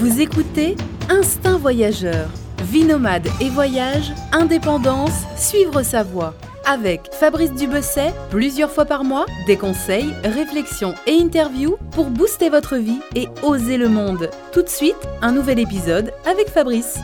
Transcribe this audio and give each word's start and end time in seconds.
Vous 0.00 0.22
écoutez 0.22 0.76
Instinct 1.10 1.58
Voyageur, 1.58 2.30
vie 2.62 2.84
nomade 2.84 3.28
et 3.38 3.50
voyage, 3.50 4.12
indépendance, 4.32 5.26
suivre 5.36 5.82
sa 5.82 6.02
voie. 6.02 6.34
Avec 6.64 7.12
Fabrice 7.12 7.52
Dubesset, 7.52 8.14
plusieurs 8.30 8.70
fois 8.70 8.86
par 8.86 9.04
mois, 9.04 9.26
des 9.46 9.58
conseils, 9.58 10.14
réflexions 10.24 10.94
et 11.06 11.20
interviews 11.20 11.76
pour 11.90 12.06
booster 12.06 12.48
votre 12.48 12.78
vie 12.78 13.02
et 13.14 13.28
oser 13.42 13.76
le 13.76 13.90
monde. 13.90 14.30
Tout 14.54 14.62
de 14.62 14.70
suite, 14.70 14.96
un 15.20 15.32
nouvel 15.32 15.58
épisode 15.58 16.14
avec 16.24 16.48
Fabrice. 16.48 16.98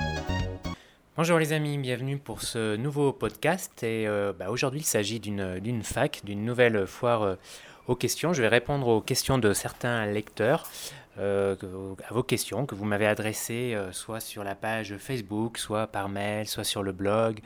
Bonjour 1.19 1.39
les 1.39 1.53
amis, 1.53 1.77
bienvenue 1.77 2.17
pour 2.17 2.41
ce 2.41 2.77
nouveau 2.77 3.13
podcast. 3.13 3.83
Et 3.83 4.09
euh, 4.09 4.33
bah, 4.33 4.49
aujourd'hui, 4.49 4.81
il 4.81 4.87
s'agit 4.87 5.21
d'une 5.21 5.83
fac, 5.83 6.23
d'une 6.25 6.47
nouvelle 6.47 6.87
foire 6.87 7.23
euh, 7.25 7.35
aux 7.89 7.95
questions. 7.95 8.33
Je 8.33 8.41
vais 8.41 8.49
répondre 8.49 8.89
aux 8.89 9.01
questions 9.03 9.37
de 9.37 9.53
certains 9.53 10.07
lecteurs, 10.07 10.67
euh, 11.19 11.57
à 12.09 12.13
vos 12.13 12.23
questions 12.23 12.67
que 12.67 12.75
vous 12.75 12.85
m'avez 12.85 13.07
adressées 13.07 13.77
soit 13.93 14.21
sur 14.21 14.45
la 14.45 14.55
page 14.55 14.97
Facebook, 14.99 15.59
soit 15.59 15.87
par 15.87 16.09
mail, 16.09 16.47
soit 16.47 16.65
sur 16.65 16.83
le 16.83 16.93
blog 16.93 17.41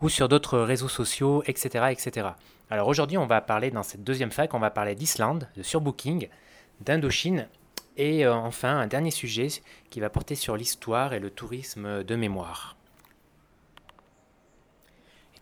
ou 0.00 0.08
sur 0.08 0.28
d'autres 0.28 0.58
réseaux 0.58 0.88
sociaux, 0.88 1.42
etc. 1.46 1.86
etc. 1.90 2.28
Alors 2.70 2.88
aujourd'hui, 2.88 3.18
on 3.18 3.26
va 3.26 3.40
parler 3.40 3.70
dans 3.70 3.82
cette 3.82 4.02
deuxième 4.02 4.30
fac, 4.30 4.54
on 4.54 4.58
va 4.58 4.70
parler 4.70 4.94
d'Islande, 4.94 5.48
de 5.56 5.62
surbooking, 5.62 6.28
d'Indochine 6.80 7.48
et 7.96 8.26
enfin 8.26 8.78
un 8.78 8.86
dernier 8.86 9.10
sujet 9.10 9.48
qui 9.90 10.00
va 10.00 10.10
porter 10.10 10.34
sur 10.34 10.56
l'histoire 10.56 11.12
et 11.12 11.20
le 11.20 11.30
tourisme 11.30 12.02
de 12.02 12.16
mémoire. 12.16 12.76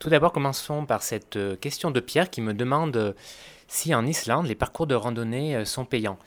Tout 0.00 0.08
d'abord, 0.08 0.32
commençons 0.32 0.86
par 0.86 1.02
cette 1.02 1.36
euh, 1.36 1.56
question 1.56 1.90
de 1.90 2.00
Pierre 2.00 2.30
qui 2.30 2.40
me 2.40 2.54
demande 2.54 2.96
euh, 2.96 3.12
si 3.68 3.94
en 3.94 4.06
Islande, 4.06 4.46
les 4.46 4.54
parcours 4.54 4.86
de 4.86 4.94
randonnée 4.94 5.54
euh, 5.54 5.66
sont 5.66 5.84
payants. 5.84 6.18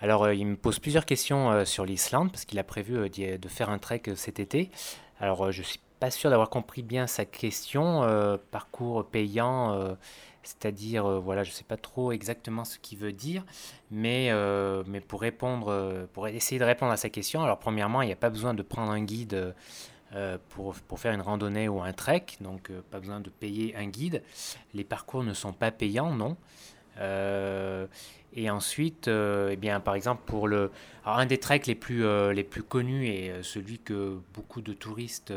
Alors, 0.00 0.30
il 0.30 0.46
me 0.46 0.56
pose 0.56 0.78
plusieurs 0.78 1.06
questions 1.06 1.64
sur 1.64 1.84
l'Islande 1.84 2.30
parce 2.30 2.44
qu'il 2.44 2.58
a 2.58 2.64
prévu 2.64 3.08
de 3.08 3.48
faire 3.48 3.70
un 3.70 3.78
trek 3.78 4.02
cet 4.14 4.40
été. 4.40 4.70
Alors, 5.20 5.52
je 5.52 5.62
suis 5.62 5.80
pas 6.00 6.10
sûr 6.10 6.28
d'avoir 6.28 6.50
compris 6.50 6.82
bien 6.82 7.06
sa 7.06 7.24
question. 7.24 8.02
parcours 8.50 9.06
payant, 9.06 9.96
c'est-à-dire, 10.42 11.20
voilà, 11.20 11.44
je 11.44 11.50
ne 11.50 11.54
sais 11.54 11.64
pas 11.64 11.78
trop 11.78 12.12
exactement 12.12 12.64
ce 12.64 12.78
qu'il 12.78 12.98
veut 12.98 13.12
dire, 13.12 13.44
mais, 13.90 14.30
pour 15.08 15.22
répondre, 15.22 16.06
pour 16.12 16.28
essayer 16.28 16.58
de 16.58 16.64
répondre 16.64 16.92
à 16.92 16.98
sa 16.98 17.08
question, 17.08 17.42
alors 17.42 17.58
premièrement, 17.58 18.02
il 18.02 18.06
n'y 18.06 18.12
a 18.12 18.16
pas 18.16 18.30
besoin 18.30 18.52
de 18.52 18.62
prendre 18.62 18.92
un 18.92 19.02
guide 19.02 19.54
euh, 20.14 20.38
pour, 20.50 20.76
faire 20.98 21.12
une 21.12 21.20
randonnée 21.20 21.68
ou 21.68 21.82
un 21.82 21.92
trek, 21.92 22.26
donc 22.40 22.70
euh, 22.70 22.80
pas 22.92 23.00
besoin 23.00 23.18
de 23.18 23.28
payer 23.28 23.74
un 23.76 23.86
guide. 23.86 24.22
Les 24.72 24.84
parcours 24.84 25.24
ne 25.24 25.34
sont 25.34 25.52
pas 25.52 25.72
payants, 25.72 26.14
non. 26.14 26.36
Euh, 28.36 28.40
et 28.40 28.50
ensuite, 28.50 29.08
eh 29.08 29.56
bien, 29.56 29.80
par 29.80 29.94
exemple, 29.94 30.22
pour 30.26 30.48
le, 30.48 30.70
alors 31.04 31.18
un 31.18 31.26
des 31.26 31.38
treks 31.38 31.66
les 31.66 31.74
plus, 31.74 32.04
les 32.32 32.44
plus 32.44 32.62
connus 32.62 33.06
et 33.06 33.32
celui 33.42 33.78
que 33.78 34.18
beaucoup 34.34 34.60
de 34.60 34.72
touristes 34.72 35.32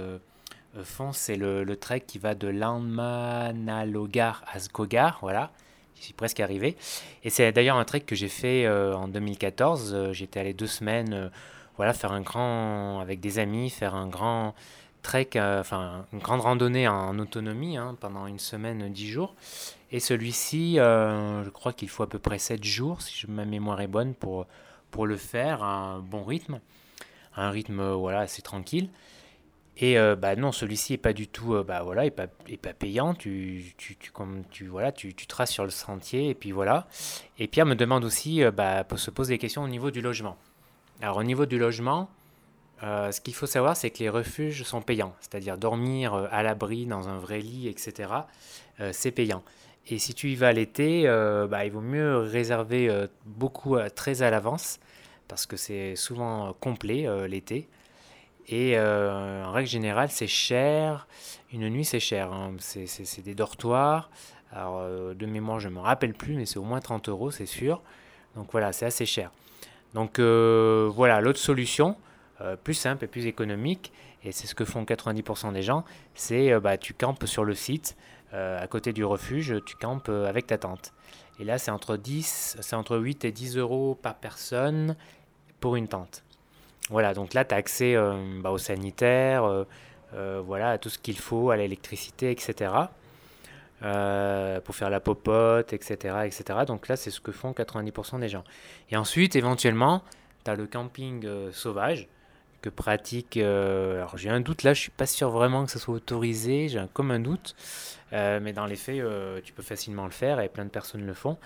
font, 0.84 1.12
c'est 1.12 1.36
le, 1.36 1.76
trek 1.76 2.02
qui 2.02 2.20
va 2.20 2.36
de 2.36 2.48
Landmannalaugar 2.48 4.44
à 4.52 4.60
Skogar, 4.60 5.20
voilà. 5.22 5.52
J'y 5.96 6.06
suis 6.06 6.14
presque 6.14 6.40
arrivé. 6.40 6.78
Et 7.26 7.30
c'est 7.30 7.52
d'ailleurs 7.52 7.76
un 7.76 7.84
trek 7.84 8.02
que 8.02 8.16
j'ai 8.16 8.30
fait 8.30 8.70
en 8.70 9.10
2014. 9.10 10.12
J'étais 10.14 10.40
allé 10.40 10.54
deux 10.54 10.68
semaines 10.68 11.30
voilà, 11.80 11.94
faire 11.94 12.12
un 12.12 12.20
grand, 12.20 13.00
avec 13.00 13.22
des 13.22 13.40
amis, 13.40 13.70
faire 13.70 13.96
un 13.96 14.08
grand 14.08 14.54
trek, 15.02 15.30
euh, 15.36 15.60
enfin 15.60 16.06
une 16.14 16.20
grande 16.20 16.42
randonnée 16.42 16.88
en 16.88 17.18
autonomie 17.20 17.78
hein, 17.78 17.96
pendant 18.00 18.28
une 18.28 18.40
semaine, 18.40 18.92
dix 18.92 19.10
jours. 19.10 19.36
Et 19.92 20.00
celui-ci, 20.00 20.80
euh, 20.80 21.44
je 21.44 21.50
crois 21.50 21.74
qu'il 21.74 21.90
faut 21.90 22.04
à 22.04 22.10
peu 22.10 22.20
près 22.20 22.40
sept 22.40 22.64
jours, 22.64 23.02
si 23.02 23.26
ma 23.30 23.46
mémoire 23.46 23.82
est 23.82 23.88
bonne, 23.88 24.14
pour, 24.14 24.46
pour 24.92 25.08
le 25.08 25.18
faire 25.18 25.64
à 25.64 25.76
un 25.76 26.00
bon 26.00 26.24
rythme, 26.24 26.60
un 27.36 27.50
rythme 27.50 27.92
voilà, 27.94 28.20
assez 28.20 28.42
tranquille. 28.42 28.90
Et 29.78 29.98
euh, 29.98 30.16
bah 30.16 30.36
non, 30.36 30.52
celui-ci 30.52 30.94
est 30.94 30.98
pas 30.98 31.14
du 31.14 31.28
tout, 31.28 31.64
bah 31.64 31.84
voilà, 31.84 32.06
est 32.06 32.12
pas, 32.12 32.28
est 32.50 32.58
pas 32.58 32.74
payant. 32.74 33.14
Tu, 33.14 33.74
tu, 33.78 33.96
tu, 33.96 34.12
comme 34.12 34.44
tu, 34.52 34.68
voilà, 34.68 34.92
tu, 34.92 35.14
tu 35.14 35.26
traces 35.26 35.52
sur 35.52 35.64
le 35.64 35.70
sentier 35.70 36.30
et 36.30 36.36
puis 36.36 36.52
voilà. 36.52 36.88
Et 37.38 37.48
Pierre 37.48 37.66
me 37.66 37.76
demande 37.76 38.04
aussi, 38.04 38.44
bah, 38.52 38.86
se 38.96 39.10
poser 39.10 39.36
des 39.36 39.38
questions 39.38 39.64
au 39.64 39.70
niveau 39.70 39.90
du 39.90 40.02
logement. 40.02 40.38
Alors 41.02 41.18
au 41.18 41.24
niveau 41.24 41.46
du 41.46 41.58
logement, 41.58 42.10
euh, 42.84 43.12
ce 43.12 43.20
qu'il 43.20 43.34
faut 43.34 43.46
savoir, 43.46 43.76
c'est 43.76 43.90
que 43.90 44.00
les 44.00 44.10
refuges 44.10 44.64
sont 44.64 44.82
payants, 44.82 45.14
c'est-à-dire 45.20 45.58
dormir 45.58 46.14
euh, 46.14 46.28
à 46.32 46.44
l'abri 46.44 46.86
dans 46.86 47.10
un 47.10 47.18
vrai 47.18 47.40
lit, 47.40 47.68
etc. 47.68 48.12
Euh, 48.80 48.92
c'est 48.94 49.12
payant. 49.12 49.44
Et 49.88 49.98
si 49.98 50.14
tu 50.14 50.30
y 50.30 50.36
vas 50.36 50.54
l'été, 50.54 51.06
bah, 51.50 51.66
il 51.66 51.72
vaut 51.72 51.82
mieux 51.82 52.20
réserver 52.20 53.08
beaucoup 53.26 53.76
très 53.96 54.22
à 54.22 54.30
l'avance, 54.30 54.80
parce 55.28 55.48
que 55.48 55.58
c'est 55.58 55.96
souvent 55.96 56.54
complet 56.60 57.08
l'été. 57.28 57.68
Et 58.50 58.78
en 58.80 59.52
règle 59.52 59.68
générale, 59.68 60.12
c'est 60.12 60.28
cher. 60.28 61.08
Une 61.52 61.68
nuit, 61.70 61.86
c'est 61.86 62.00
cher. 62.00 62.32
Hein. 62.32 62.54
C'est 62.60 63.24
des 63.24 63.34
dortoirs. 63.34 64.12
De 64.54 65.26
mémoire, 65.26 65.60
je 65.60 65.70
ne 65.70 65.74
me 65.74 65.80
rappelle 65.80 66.14
plus, 66.14 66.36
mais 66.36 66.46
c'est 66.46 66.60
au 66.60 66.64
moins 66.64 66.82
30 66.82 67.10
euros, 67.10 67.32
c'est 67.32 67.48
sûr. 67.48 67.82
Donc 68.36 68.50
voilà, 68.52 68.74
c'est 68.74 68.86
assez 68.86 69.08
cher. 69.08 69.32
Donc 69.96 70.20
voilà, 70.20 71.20
l'autre 71.20 71.40
solution, 71.40 71.96
euh, 72.42 72.56
plus 72.56 72.74
simple 72.74 73.06
et 73.06 73.08
plus 73.08 73.26
économique, 73.26 73.92
et 74.24 74.32
c'est 74.32 74.48
ce 74.48 74.56
que 74.56 74.66
font 74.66 74.84
90% 74.84 75.54
des 75.54 75.62
gens, 75.62 75.84
c'est 76.14 76.52
euh, 76.52 76.60
bah, 76.60 76.78
tu 76.78 76.94
campes 76.94 77.26
sur 77.26 77.44
le 77.44 77.54
site, 77.54 77.96
à 78.32 78.68
côté 78.68 78.94
du 78.94 79.04
refuge, 79.04 79.56
tu 79.66 79.76
campes 79.76 80.10
avec 80.10 80.46
ta 80.46 80.60
tente. 80.60 80.94
Et 81.40 81.44
là, 81.44 81.58
c'est 81.58 81.72
entre, 81.72 81.98
10, 81.98 82.58
c'est 82.60 82.76
entre 82.76 82.96
8 82.96 83.26
et 83.26 83.32
10 83.32 83.58
euros 83.58 83.98
par 84.00 84.14
personne 84.14 84.96
pour 85.60 85.76
une 85.76 85.88
tente. 85.88 86.24
Voilà, 86.92 87.16
donc 87.16 87.34
là, 87.34 87.44
tu 87.44 87.56
as 87.56 87.58
accès 87.58 87.96
bah, 88.44 88.52
aux 88.52 88.60
sanitaires, 88.60 89.66
voilà, 90.14 90.70
à 90.70 90.78
tout 90.78 90.90
ce 90.90 91.00
qu'il 91.00 91.18
faut, 91.18 91.50
à 91.50 91.58
l'électricité, 91.58 92.30
etc. 92.30 92.70
Euh, 93.82 94.60
pour 94.60 94.76
faire 94.76 94.90
la 94.90 95.00
popote, 95.00 95.72
etc., 95.72 96.18
etc. 96.26 96.60
Donc 96.68 96.90
là, 96.90 96.98
c'est 96.98 97.12
ce 97.12 97.22
que 97.22 97.32
font 97.32 97.52
90% 97.52 98.20
des 98.20 98.28
gens. 98.28 98.44
Et 98.90 98.98
ensuite, 98.98 99.38
éventuellement, 99.38 100.04
tu 100.44 100.52
as 100.52 100.56
le 100.56 100.68
camping 100.68 101.26
euh, 101.26 101.50
sauvage 101.54 102.10
que 102.62 102.70
pratique. 102.70 103.38
Euh, 103.38 103.98
alors 103.98 104.18
j'ai 104.18 104.30
un 104.30 104.42
doute 104.42 104.64
là, 104.64 104.74
je 104.74 104.82
suis 104.82 104.92
pas 104.92 105.06
sûr 105.06 105.30
vraiment 105.30 105.66
que 105.66 105.72
ça 105.72 105.80
soit 105.80 105.96
autorisé, 105.96 106.68
j'ai 106.68 106.84
comme 106.94 107.12
un 107.12 107.20
doute. 107.20 107.56
mais 108.12 108.54
dans 108.54 108.66
les 108.66 108.76
faits, 108.76 109.04
tu 109.44 109.54
peux 109.54 109.62
facilement 109.64 110.06
le 110.06 110.12
faire 110.12 110.40
et 110.40 110.50
plein 110.50 110.66
de 110.66 110.70
personnes 110.70 111.06
le 111.06 111.14
font. 111.14 111.38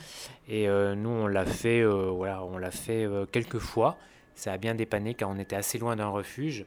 Et 0.48 0.68
nous, 0.68 1.10
on 1.10 1.28
l'a 1.28 1.46
fait, 1.46 1.84
voilà, 1.84 2.44
on 2.44 2.58
l'a 2.58 2.72
fait 2.72 3.08
quelques 3.32 3.60
fois. 3.60 3.98
Ça 4.36 4.54
a 4.54 4.58
bien 4.58 4.74
dépanné 4.74 5.14
car 5.14 5.30
on 5.30 5.38
était 5.38 5.56
assez 5.56 5.78
loin 5.78 5.96
d'un 5.96 6.08
refuge 6.08 6.66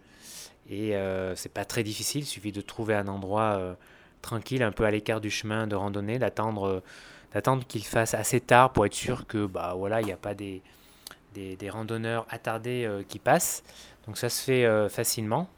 et 0.69 0.95
c'est 1.35 1.53
pas 1.53 1.65
très 1.65 1.83
difficile. 1.83 2.23
Il 2.23 2.27
suffit 2.27 2.53
de 2.53 2.61
trouver 2.61 2.95
un 2.95 3.09
endroit 3.09 3.77
tranquille, 4.27 4.63
un 4.63 4.73
peu 4.73 4.85
à 4.85 4.91
l'écart 4.91 5.21
du 5.21 5.31
chemin 5.31 5.67
de 5.67 5.77
randonnée, 5.77 6.19
d'attendre 6.19 6.67
euh, 6.67 6.83
d'attendre 7.33 7.65
qu'il 7.67 7.85
fasse 7.85 8.15
assez 8.15 8.41
tard 8.41 8.73
pour 8.73 8.87
être 8.87 8.95
sûr 8.95 9.27
que 9.27 9.47
bah 9.47 9.75
voilà 9.77 10.01
il 10.01 10.07
n'y 10.07 10.13
a 10.13 10.17
pas 10.17 10.35
des, 10.35 10.63
des, 11.35 11.71
randonneurs 11.71 12.27
attardés 12.31 12.85
euh, 12.85 13.03
qui 13.07 13.19
passent. 13.19 13.63
Donc 14.07 14.19
ça 14.19 14.29
se 14.29 14.43
fait 14.43 14.65
euh, 14.65 14.89
facilement. 14.89 15.49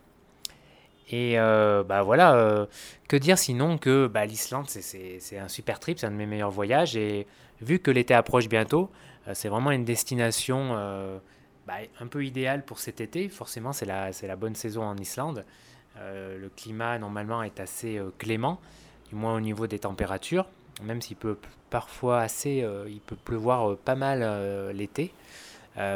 Et 1.11 1.37
bah 1.37 2.03
voilà, 2.03 2.67
que 3.09 3.17
dire 3.17 3.39
sinon 3.39 3.79
que 3.79 4.09
bah, 4.09 4.27
l'Islande 4.27 4.69
c'est 4.69 5.39
un 5.39 5.49
super 5.49 5.81
trip, 5.81 5.99
c'est 5.99 6.07
un 6.07 6.11
de 6.11 6.17
mes 6.17 6.27
meilleurs 6.27 6.51
voyages. 6.51 6.97
Et 6.97 7.27
vu 7.63 7.79
que 7.79 7.91
l'été 7.91 8.13
approche 8.13 8.47
bientôt, 8.47 8.91
c'est 9.33 9.49
vraiment 9.49 9.71
une 9.71 9.87
destination 9.87 10.75
bah, 11.67 11.77
un 11.99 12.07
peu 12.09 12.27
idéale 12.27 12.63
pour 12.63 12.79
cet 12.79 13.01
été. 13.01 13.31
Forcément, 13.31 13.73
c'est 13.73 13.87
la, 13.87 14.11
la 14.23 14.37
bonne 14.37 14.55
saison 14.55 14.83
en 14.83 14.99
Islande. 14.99 15.47
Euh, 16.01 16.39
le 16.39 16.49
climat 16.49 16.99
normalement 16.99 17.43
est 17.43 17.61
assez 17.61 17.99
euh, 17.99 18.11
clément, 18.19 18.61
du 19.09 19.17
moins 19.17 19.35
au 19.35 19.41
niveau 19.41 19.67
des 19.67 19.81
températures, 19.81 20.47
même 20.83 21.03
s'il 21.03 21.17
peut 21.17 21.37
parfois 21.71 22.21
assez, 22.21 22.63
euh, 22.63 22.87
il 22.89 23.01
peut 23.01 23.17
pleuvoir 23.17 23.77
pas 23.79 23.97
mal 23.97 24.25
l'été. 24.73 25.13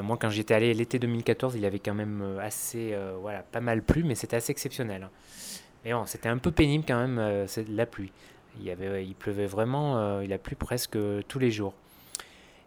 Moi, 0.03 0.17
quand 0.21 0.31
j'étais 0.31 0.55
allé 0.55 0.73
l'été 0.75 0.99
2014, 0.99 1.57
il 1.57 1.65
avait 1.65 1.79
quand 1.79 1.95
même 1.95 2.39
assez, 2.41 2.97
voilà, 3.21 3.41
pas 3.43 3.61
mal 3.61 3.83
plu, 3.83 4.05
mais 4.05 4.15
c'était 4.15 4.37
assez 4.37 4.53
exceptionnel. 4.53 5.05
Hein. 5.05 5.11
Mais 5.85 5.93
bon, 5.93 6.07
c'était 6.07 6.29
un 6.29 6.39
peu 6.39 6.53
pénible 6.53 6.85
quand 6.87 6.99
même, 6.99 7.47
la 7.69 7.87
pluie. 7.87 8.13
Il, 8.61 8.65
y 8.65 8.71
avait, 8.71 9.05
il 9.05 9.15
pleuvait 9.15 9.47
vraiment, 9.47 10.21
il 10.21 10.33
a 10.33 10.39
plu 10.39 10.55
presque 10.57 10.99
tous 11.27 11.39
les 11.39 11.51
jours. 11.51 11.75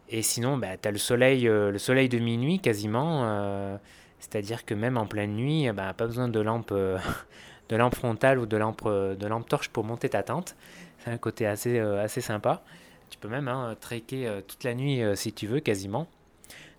Et 0.09 0.21
sinon, 0.21 0.57
bah, 0.57 0.77
tu 0.81 0.87
as 0.87 0.91
le 0.91 0.97
soleil, 0.97 1.43
le 1.43 1.77
soleil 1.77 2.09
de 2.09 2.19
minuit 2.19 2.59
quasiment. 2.59 3.79
C'est-à-dire 4.25 4.65
que 4.65 4.73
même 4.73 4.97
en 4.97 5.05
pleine 5.05 5.35
nuit, 5.35 5.71
bah, 5.71 5.93
pas 5.93 6.07
besoin 6.07 6.27
de 6.27 6.39
lampe, 6.39 6.71
euh, 6.71 6.97
de 7.69 7.75
lampe 7.75 7.95
frontale 7.95 8.39
ou 8.39 8.47
de 8.47 8.57
lampe, 8.57 8.81
euh, 8.85 9.15
de 9.15 9.27
lampe 9.27 9.47
torche 9.47 9.69
pour 9.69 9.83
monter 9.83 10.09
ta 10.09 10.23
tente. 10.23 10.55
C'est 10.99 11.11
un 11.11 11.17
côté 11.17 11.45
assez, 11.45 11.77
euh, 11.77 12.03
assez 12.03 12.21
sympa. 12.21 12.63
Tu 13.09 13.19
peux 13.19 13.27
même 13.27 13.47
hein, 13.47 13.75
toute 13.79 14.63
la 14.63 14.73
nuit 14.73 15.01
si 15.15 15.31
tu 15.31 15.45
veux, 15.45 15.59
quasiment. 15.59 16.07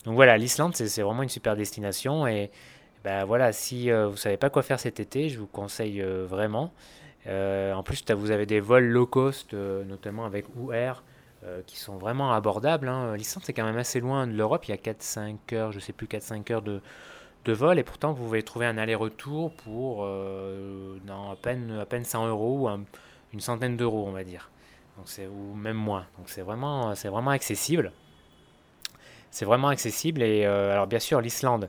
Donc 0.07 0.15
voilà, 0.15 0.39
l'Islande, 0.39 0.75
c'est 0.75 1.03
vraiment 1.03 1.25
une 1.25 1.29
super 1.29 1.57
destination. 1.57 2.29
Et 2.29 2.51
bah, 3.05 3.25
voilà, 3.25 3.53
si 3.53 3.91
vous 3.91 4.13
ne 4.13 4.17
savez 4.17 4.37
pas 4.37 4.51
quoi 4.51 4.63
faire 4.63 4.81
cet 4.81 5.01
été, 5.01 5.29
je 5.29 5.39
vous 5.39 5.49
conseille 5.49 6.01
vraiment. 6.01 6.73
en 7.27 7.83
plus, 7.83 8.05
vous 8.17 8.31
avez 8.31 8.47
des 8.47 8.61
vols 8.61 8.87
low 8.87 9.07
cost, 9.07 9.53
notamment 9.53 10.25
avec 10.25 10.47
UR, 10.57 11.03
qui 11.67 11.77
sont 11.77 11.97
vraiment 11.97 12.33
abordables. 12.33 12.89
Hein. 12.89 13.17
L'Islande, 13.17 13.43
c'est 13.45 13.53
quand 13.53 13.65
même 13.65 13.77
assez 13.77 13.99
loin 13.99 14.29
de 14.29 14.33
l'Europe. 14.33 14.67
Il 14.69 14.71
y 14.71 14.75
a 14.75 14.77
4-5 14.77 15.55
heures, 15.55 15.73
je 15.73 15.81
sais 15.81 15.93
plus, 15.93 16.07
4-5 16.07 16.53
heures 16.53 16.63
de, 16.63 16.81
de 17.45 17.53
vol 17.53 17.79
et 17.79 17.83
pourtant 17.83 18.13
vous 18.13 18.25
pouvez 18.25 18.45
trouver 18.45 18.67
un 18.67 18.79
aller-retour 18.79 19.53
pour 19.55 20.05
dans 20.05 21.33
à 21.33 21.37
peine, 21.37 21.79
à 21.81 21.85
peine 21.85 22.05
100 22.05 22.29
euros 22.29 22.69
ou 22.69 22.85
une 23.33 23.41
centaine 23.41 23.77
d'euros, 23.77 24.05
on 24.07 24.13
va 24.13 24.23
dire. 24.23 24.51
Donc 24.97 25.07
ou 25.33 25.55
même 25.57 25.77
moins. 25.77 26.07
Donc 26.17 26.29
c'est 26.29 26.43
vraiment, 26.43 26.95
c'est 26.95 27.09
vraiment 27.09 27.33
accessible. 27.33 27.93
C'est 29.37 29.45
vraiment 29.45 29.69
accessible 29.69 30.23
et 30.23 30.47
alors 30.47 30.87
bien 30.87 30.99
sûr 30.99 31.21
l'Islande, 31.21 31.69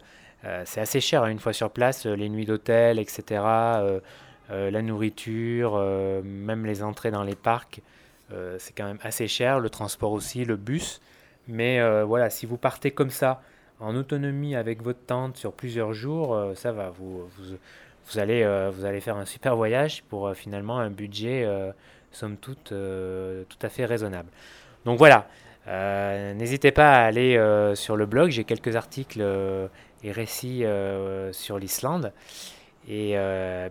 c'est 0.64 0.80
assez 0.80 1.02
cher 1.02 1.24
hein, 1.24 1.28
une 1.28 1.40
fois 1.40 1.52
sur 1.52 1.70
place, 1.70 2.06
les 2.06 2.30
nuits 2.30 2.46
d'hôtel, 2.46 2.98
etc. 2.98 3.42
la 4.50 4.82
nourriture, 4.82 5.78
même 6.24 6.66
les 6.66 6.82
entrées 6.82 7.12
dans 7.12 7.24
les 7.24 7.36
parcs, 7.36 7.82
c'est 8.30 8.74
quand 8.74 8.86
même 8.86 9.00
assez 9.02 9.28
cher. 9.28 9.60
Le 9.60 9.70
transport 9.70 10.14
aussi, 10.14 10.46
le 10.46 10.56
bus. 10.56 11.02
Mais 11.50 11.82
voilà, 12.04 12.30
si 12.30 12.46
vous 12.46 12.56
partez 12.56 12.92
comme 12.92 13.10
ça, 13.10 13.42
en 13.80 13.96
autonomie 13.96 14.56
avec 14.56 14.82
votre 14.82 15.06
tente 15.06 15.38
sur 15.38 15.54
plusieurs 15.54 15.94
jours, 15.94 16.34
euh, 16.34 16.56
ça 16.56 16.72
va, 16.72 16.90
vous, 16.90 17.28
vous, 17.38 18.20
allez, 18.20 18.44
euh, 18.44 18.72
vous 18.74 18.86
allez 18.86 19.02
faire 19.02 19.18
un 19.18 19.26
super 19.26 19.56
voyage 19.56 20.04
pour 20.10 20.28
euh, 20.28 20.34
finalement 20.34 20.80
un 20.80 20.90
budget, 20.90 21.48
somme 22.12 22.38
toute, 22.38 22.70
tout 22.70 23.60
à 23.62 23.70
fait 23.70 23.86
raisonnable. 23.86 24.30
Donc 24.86 24.98
voilà, 24.98 25.28
n'hésitez 25.68 26.72
pas 26.72 26.94
à 26.94 27.06
aller 27.06 27.38
sur 27.76 27.96
le 27.96 28.06
blog, 28.06 28.30
j'ai 28.32 28.44
quelques 28.44 28.76
articles 28.76 29.22
et 30.04 30.12
récits 30.12 30.64
sur 31.32 31.60
l'Islande. 31.60 32.14
Et 32.88 33.14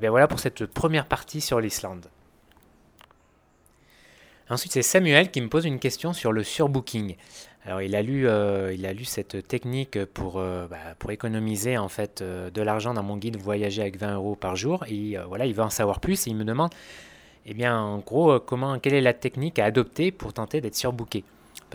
bien 0.01 0.11
voilà 0.11 0.29
pour 0.29 0.41
cette 0.41 0.67
première 0.67 1.07
partie 1.07 1.41
sur 1.41 1.61
l'Islande. 1.61 2.07
Ensuite, 4.49 4.73
c'est 4.73 4.83
Samuel 4.83 5.33
qui 5.33 5.41
me 5.41 5.49
pose 5.49 5.65
une 5.65 5.81
question 5.81 6.13
sur 6.13 6.31
le 6.31 6.45
surbooking. 6.45 7.17
Alors, 7.65 7.83
il 7.83 7.97
a 7.97 8.03
lu, 8.03 8.29
euh, 8.29 8.73
il 8.73 8.87
a 8.87 8.93
lu 8.93 9.05
cette 9.05 9.49
technique 9.49 10.05
pour, 10.05 10.39
euh, 10.39 10.69
bah, 10.69 10.95
pour 11.01 11.11
économiser 11.11 11.77
en 11.77 11.89
fait 11.89 12.23
euh, 12.23 12.49
de 12.51 12.63
l'argent 12.63 12.95
dans 12.95 13.03
mon 13.03 13.17
guide 13.17 13.39
Voyager 13.39 13.83
avec 13.83 13.99
20 13.99 14.15
euros 14.15 14.37
par 14.37 14.55
jour. 14.55 14.85
Et 14.89 15.17
voilà, 15.27 15.47
il 15.47 15.55
veut 15.55 15.65
en 15.65 15.71
savoir 15.71 15.99
plus 15.99 16.29
et 16.29 16.31
il 16.31 16.37
me 16.37 16.45
demande, 16.45 16.71
eh 17.45 17.55
bien, 17.55 17.77
en 17.77 17.99
gros, 17.99 18.39
comment, 18.39 18.79
quelle 18.79 18.95
est 18.95 19.01
la 19.01 19.15
technique 19.15 19.59
à 19.59 19.65
adopter 19.65 20.13
pour 20.13 20.33
tenter 20.33 20.61
d'être 20.61 20.77
surbooké 20.77 21.25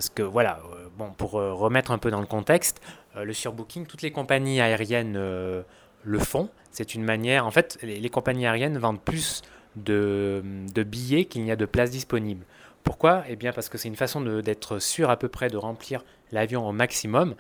Parce 0.01 0.09
que 0.09 0.23
voilà, 0.23 0.59
bon, 0.97 1.11
pour 1.11 1.33
remettre 1.33 1.91
un 1.91 1.99
peu 1.99 2.09
dans 2.09 2.21
le 2.21 2.25
contexte, 2.25 2.81
le 3.15 3.33
surbooking, 3.33 3.85
toutes 3.85 4.01
les 4.01 4.09
compagnies 4.09 4.59
aériennes 4.59 5.13
le 5.13 6.19
font. 6.19 6.49
C'est 6.71 6.95
une 6.95 7.03
manière, 7.03 7.45
en 7.45 7.51
fait, 7.51 7.77
les, 7.83 8.09
compagnies 8.09 8.47
aériennes 8.47 8.79
vendent 8.79 8.99
plus 8.99 9.43
de, 9.75 10.41
billets 10.75 11.25
qu'il 11.25 11.43
n'y 11.43 11.51
a 11.51 11.55
de 11.55 11.65
places 11.65 11.91
disponibles. 11.91 12.43
Pourquoi? 12.83 13.23
Eh 13.29 13.35
bien 13.35 13.53
parce 13.53 13.69
que 13.69 13.77
c'est 13.77 13.89
une 13.89 13.95
façon 13.95 14.21
d'être 14.41 14.79
sûr 14.79 15.11
à 15.11 15.17
peu 15.17 15.27
près 15.27 15.49
de 15.49 15.57
remplir 15.57 16.03
l'avion 16.31 16.67
au 16.67 16.71
maximum 16.71 17.35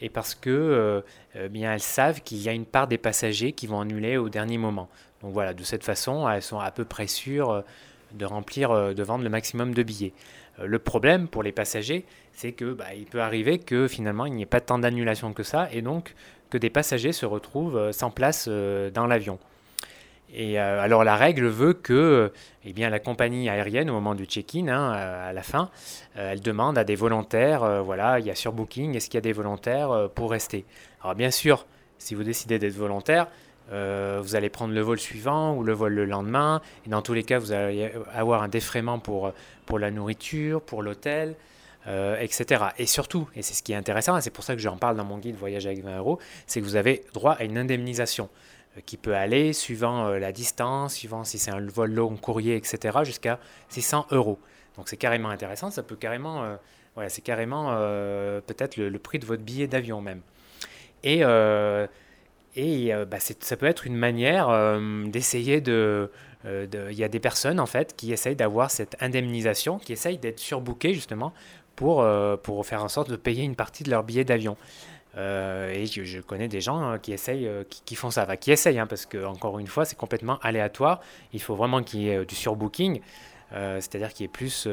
et 0.00 0.08
parce 0.08 0.36
que 0.36 1.02
euh, 1.34 1.48
bien 1.48 1.72
elles 1.72 1.80
savent 1.80 2.20
qu'il 2.20 2.38
y 2.38 2.48
a 2.48 2.52
une 2.52 2.64
part 2.64 2.86
des 2.86 2.98
passagers 2.98 3.50
qui 3.50 3.66
vont 3.66 3.80
annuler 3.80 4.18
au 4.18 4.28
dernier 4.28 4.56
moment. 4.56 4.88
Donc 5.20 5.32
voilà, 5.32 5.52
de 5.52 5.64
cette 5.64 5.82
façon, 5.82 6.28
elles 6.28 6.42
sont 6.42 6.60
à 6.60 6.70
peu 6.70 6.84
près 6.84 7.08
sûres 7.08 7.50
euh, 7.50 7.62
de 8.12 8.24
remplir, 8.24 8.70
euh, 8.70 8.94
de 8.94 9.02
vendre 9.02 9.24
le 9.24 9.30
maximum 9.30 9.74
de 9.74 9.82
billets. 9.82 10.12
Le 10.62 10.78
problème 10.78 11.28
pour 11.28 11.42
les 11.42 11.52
passagers, 11.52 12.04
c'est 12.32 12.52
que 12.52 12.72
bah, 12.72 12.94
il 12.96 13.06
peut 13.06 13.20
arriver 13.20 13.58
que 13.58 13.88
finalement 13.88 14.26
il 14.26 14.34
n'y 14.34 14.42
ait 14.42 14.46
pas 14.46 14.60
tant 14.60 14.78
d'annulations 14.78 15.32
que 15.32 15.42
ça 15.42 15.68
et 15.72 15.82
donc 15.82 16.14
que 16.50 16.58
des 16.58 16.70
passagers 16.70 17.12
se 17.12 17.26
retrouvent 17.26 17.90
sans 17.92 18.10
place 18.10 18.48
dans 18.48 19.06
l'avion. 19.06 19.38
Et 20.34 20.58
euh, 20.58 20.80
alors 20.80 21.04
la 21.04 21.16
règle 21.16 21.46
veut 21.46 21.74
que 21.74 22.32
eh 22.64 22.72
bien, 22.72 22.90
la 22.90 22.98
compagnie 22.98 23.48
aérienne, 23.48 23.88
au 23.88 23.92
moment 23.92 24.16
du 24.16 24.24
check-in, 24.24 24.66
hein, 24.66 24.90
à 24.90 25.32
la 25.32 25.42
fin, 25.42 25.70
euh, 26.16 26.32
elle 26.32 26.40
demande 26.40 26.76
à 26.76 26.82
des 26.82 26.96
volontaires, 26.96 27.62
euh, 27.62 27.80
voilà, 27.82 28.18
il 28.18 28.26
y 28.26 28.30
a 28.30 28.34
surbooking, 28.34 28.96
est-ce 28.96 29.06
qu'il 29.06 29.18
y 29.18 29.18
a 29.18 29.22
des 29.22 29.32
volontaires 29.32 30.08
pour 30.14 30.32
rester? 30.32 30.64
Alors 31.02 31.14
bien 31.14 31.30
sûr, 31.30 31.66
si 31.98 32.16
vous 32.16 32.24
décidez 32.24 32.58
d'être 32.58 32.74
volontaire, 32.74 33.28
vous 33.70 34.36
allez 34.36 34.50
prendre 34.50 34.74
le 34.74 34.80
vol 34.80 34.98
suivant 34.98 35.56
ou 35.56 35.62
le 35.62 35.72
vol 35.72 35.94
le 35.94 36.04
lendemain, 36.04 36.60
et 36.86 36.90
dans 36.90 37.02
tous 37.02 37.14
les 37.14 37.24
cas, 37.24 37.38
vous 37.38 37.52
allez 37.52 37.92
avoir 38.12 38.42
un 38.42 38.48
défraiement 38.48 38.98
pour, 38.98 39.32
pour 39.66 39.78
la 39.78 39.90
nourriture, 39.90 40.60
pour 40.60 40.82
l'hôtel, 40.82 41.34
etc. 41.86 42.66
Et 42.78 42.86
surtout, 42.86 43.28
et 43.34 43.42
c'est 43.42 43.54
ce 43.54 43.62
qui 43.62 43.72
est 43.72 43.76
intéressant, 43.76 44.16
et 44.16 44.20
c'est 44.20 44.30
pour 44.30 44.44
ça 44.44 44.54
que 44.54 44.60
j'en 44.60 44.76
parle 44.76 44.96
dans 44.96 45.04
mon 45.04 45.18
guide 45.18 45.36
Voyage 45.36 45.66
avec 45.66 45.82
20 45.82 45.98
euros, 45.98 46.18
c'est 46.46 46.60
que 46.60 46.64
vous 46.64 46.76
avez 46.76 47.04
droit 47.14 47.32
à 47.32 47.44
une 47.44 47.58
indemnisation. 47.58 48.28
Euh, 48.76 48.80
qui 48.84 48.96
peut 48.96 49.14
aller, 49.14 49.52
suivant 49.52 50.06
euh, 50.06 50.18
la 50.18 50.32
distance, 50.32 50.94
suivant 50.94 51.24
si 51.24 51.38
c'est 51.38 51.50
un 51.50 51.60
vol 51.60 51.92
long, 51.92 52.16
courrier, 52.16 52.56
etc., 52.56 52.98
jusqu'à 53.04 53.38
600 53.68 54.06
euros. 54.10 54.38
Donc 54.76 54.88
c'est 54.88 54.96
carrément 54.96 55.28
intéressant, 55.28 55.70
ça 55.70 55.82
peut 55.82 55.96
carrément, 55.96 56.42
euh, 56.42 56.56
voilà, 56.94 57.08
c'est 57.08 57.22
carrément 57.22 57.68
peut-être 58.46 58.76
le, 58.76 58.98
prix 58.98 59.18
de 59.18 59.26
votre 59.26 59.42
billet 59.42 59.66
d'avion 59.66 60.00
même. 60.00 60.20
Et, 61.02 61.22
et 62.56 62.92
bah, 63.10 63.18
ça 63.20 63.56
peut 63.56 63.66
être 63.66 63.86
une 63.86 63.96
manière 63.96 64.48
d'essayer 65.06 65.60
de, 65.60 66.10
Il 66.44 66.94
y 66.94 67.04
a 67.04 67.08
des 67.08 67.20
personnes 67.20 67.58
en 67.58 67.66
fait 67.66 67.96
qui 67.96 68.12
essayent 68.12 68.36
d'avoir 68.36 68.70
cette 68.70 68.96
indemnisation, 69.00 69.78
qui 69.78 69.92
essayent 69.92 70.18
d'être 70.18 70.38
surbookées 70.38 70.94
justement 70.94 71.32
pour, 71.76 72.06
pour 72.42 72.66
faire 72.66 72.84
en 72.84 72.88
sorte 72.88 73.10
de 73.10 73.16
payer 73.16 73.44
une 73.44 73.56
partie 73.56 73.82
de 73.82 73.90
leur 73.90 74.04
billet 74.04 74.24
d'avion. 74.24 74.56
Euh, 75.16 75.72
et 75.72 75.86
je, 75.86 76.20
connais 76.20 76.48
des 76.48 76.60
gens 76.60 76.80
hein, 76.82 76.98
qui 76.98 77.12
essayent, 77.12 77.46
euh, 77.46 77.62
qui, 77.68 77.94
font 77.94 78.10
ça, 78.10 78.36
qui 78.36 78.50
essayent, 78.50 78.78
hein, 78.78 78.86
parce 78.86 79.06
que 79.06 79.24
encore 79.24 79.58
une 79.58 79.66
fois, 79.66 79.84
c'est 79.84 79.96
complètement 79.96 80.38
aléatoire. 80.42 81.00
Il 81.32 81.40
faut 81.40 81.54
vraiment 81.54 81.82
qu'il 81.82 82.00
y 82.00 82.08
ait 82.08 82.16
euh, 82.18 82.24
du 82.24 82.34
surbooking, 82.34 83.00
c'est-à-dire 83.52 84.12
qu'il 84.12 84.24
y 84.24 84.26
ait 84.26 84.28
plus, 84.28 84.66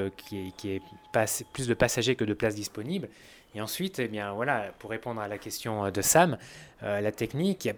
plus 1.53 1.67
de 1.67 1.73
passagers 1.75 2.15
que 2.15 2.23
de 2.23 2.33
places 2.33 2.55
disponibles. 2.55 3.09
Et 3.53 3.61
ensuite, 3.61 3.99
eh 3.99 4.07
bien 4.07 4.31
voilà, 4.33 4.71
pour 4.79 4.89
répondre 4.89 5.19
à 5.19 5.27
la 5.27 5.37
question 5.37 5.89
de 5.91 6.01
Sam, 6.01 6.37
la 6.81 7.11
technique, 7.11 7.69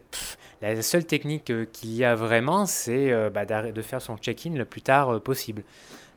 la 0.61 0.81
seule 0.81 1.05
technique 1.05 1.51
qu'il 1.71 1.93
y 1.93 2.05
a 2.05 2.13
vraiment, 2.15 2.65
c'est 2.67 3.11
bah, 3.31 3.45
de 3.45 3.81
faire 3.81 4.01
son 4.01 4.15
check-in 4.17 4.51
le 4.51 4.65
plus 4.65 4.83
tard 4.83 5.19
possible. 5.21 5.63